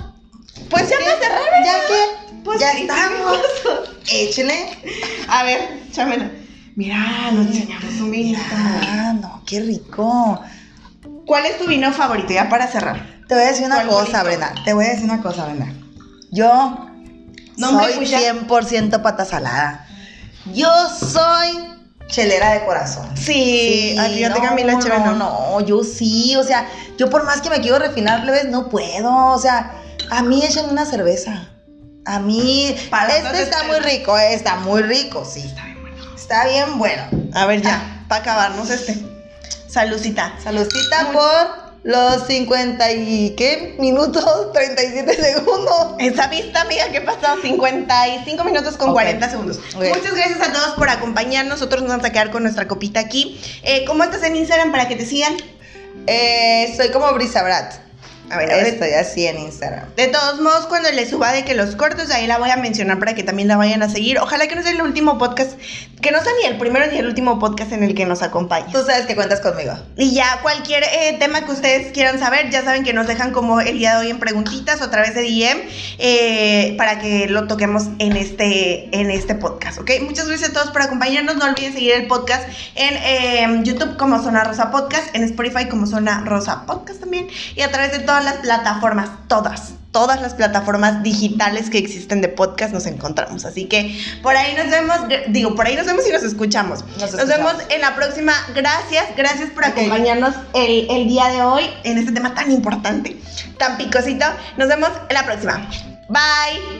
[0.71, 1.05] Pues ya ¿Qué?
[1.05, 1.65] para cerrar.
[1.65, 2.39] ¿Ya qué?
[2.45, 3.39] Pues ya sí, estamos.
[4.11, 4.79] Échele.
[5.29, 5.61] A ver,
[6.77, 8.41] Mira, nos enseñamos un vinito.
[8.55, 10.41] Ah, no, qué rico.
[11.27, 12.33] ¿Cuál es tu vino favorito?
[12.33, 13.05] Ya para cerrar.
[13.29, 14.25] Te voy a decir una ¿Cuál cosa, bonito?
[14.25, 14.55] Brenda.
[14.65, 15.73] Te voy a decir una cosa, Brenda.
[16.31, 16.87] Yo
[17.57, 18.21] No me soy escucha.
[18.21, 19.87] 100% pata salada.
[20.55, 21.75] Yo soy
[22.07, 23.07] chelera de corazón.
[23.17, 25.15] Sí, ay, fíjate que a mí la cheve no.
[25.17, 29.13] No, yo sí, o sea, yo por más que me quiero refinar, leves, no puedo,
[29.33, 29.73] o sea,
[30.11, 31.49] a mí échenme una cerveza.
[32.07, 35.41] A mí, Para este está es- muy rico, eh, está muy rico, sí.
[35.41, 35.78] Está bien.
[36.31, 37.03] Está bien bueno.
[37.33, 38.95] A ver, ya, para acabarnos este.
[39.66, 40.35] Salucita.
[40.45, 43.76] Saludcita Muy- por los 50 y, ¿qué?
[43.79, 45.95] Minutos, 37 segundos.
[45.99, 48.95] Esa vista, amiga, que pasó 55 minutos con Ok.
[48.97, 49.59] 40 segundos.
[49.74, 51.55] Muchas gracias a todos por acompañarnos.
[51.59, 53.41] Nosotros nos vamos a quedar con nuestra copita aquí.
[53.62, 55.35] Eh, ¿Cómo estás en Instagram para que te sigan?
[56.07, 57.72] Eh, soy como Brisa Brat.
[58.31, 58.66] A ver, a ver.
[58.66, 59.87] Estoy así en Instagram.
[59.97, 62.99] De todos modos, cuando le suba de que los cortos, ahí la voy a mencionar
[62.99, 64.18] para que también la vayan a seguir.
[64.18, 65.53] Ojalá que no sea el último podcast,
[66.01, 68.66] que no sea ni el primero ni el último podcast en el que nos acompañe.
[68.72, 69.72] Tú sabes que cuentas conmigo.
[69.97, 73.61] Y ya cualquier eh, tema que ustedes quieran saber, ya saben que nos dejan como
[73.61, 75.61] el día de hoy en preguntitas o a través de DM
[75.99, 79.91] eh, para que lo toquemos en este, en este podcast, ¿ok?
[80.03, 81.37] Muchas gracias a todos por acompañarnos.
[81.37, 85.87] No olviden seguir el podcast en eh, YouTube como Zona Rosa Podcast, en Spotify como
[85.87, 89.73] Zona Rosa Podcast también y a través de todas las plataformas, todas.
[89.91, 93.47] Todas las plataformas digitales que existen de podcast nos encontramos.
[93.47, 94.97] Así que por ahí nos vemos,
[95.29, 96.85] digo, por ahí nos vemos y nos escuchamos.
[97.01, 97.62] Nos Nos, vemos escuchamos.
[97.71, 98.33] en la próxima.
[98.55, 103.16] Gracias, gracias por acompañarnos el, el día de hoy en este tema tan importante,
[103.59, 104.27] tan picosito.
[104.59, 105.66] Nos vemos en la próxima.
[106.09, 106.78] Bye.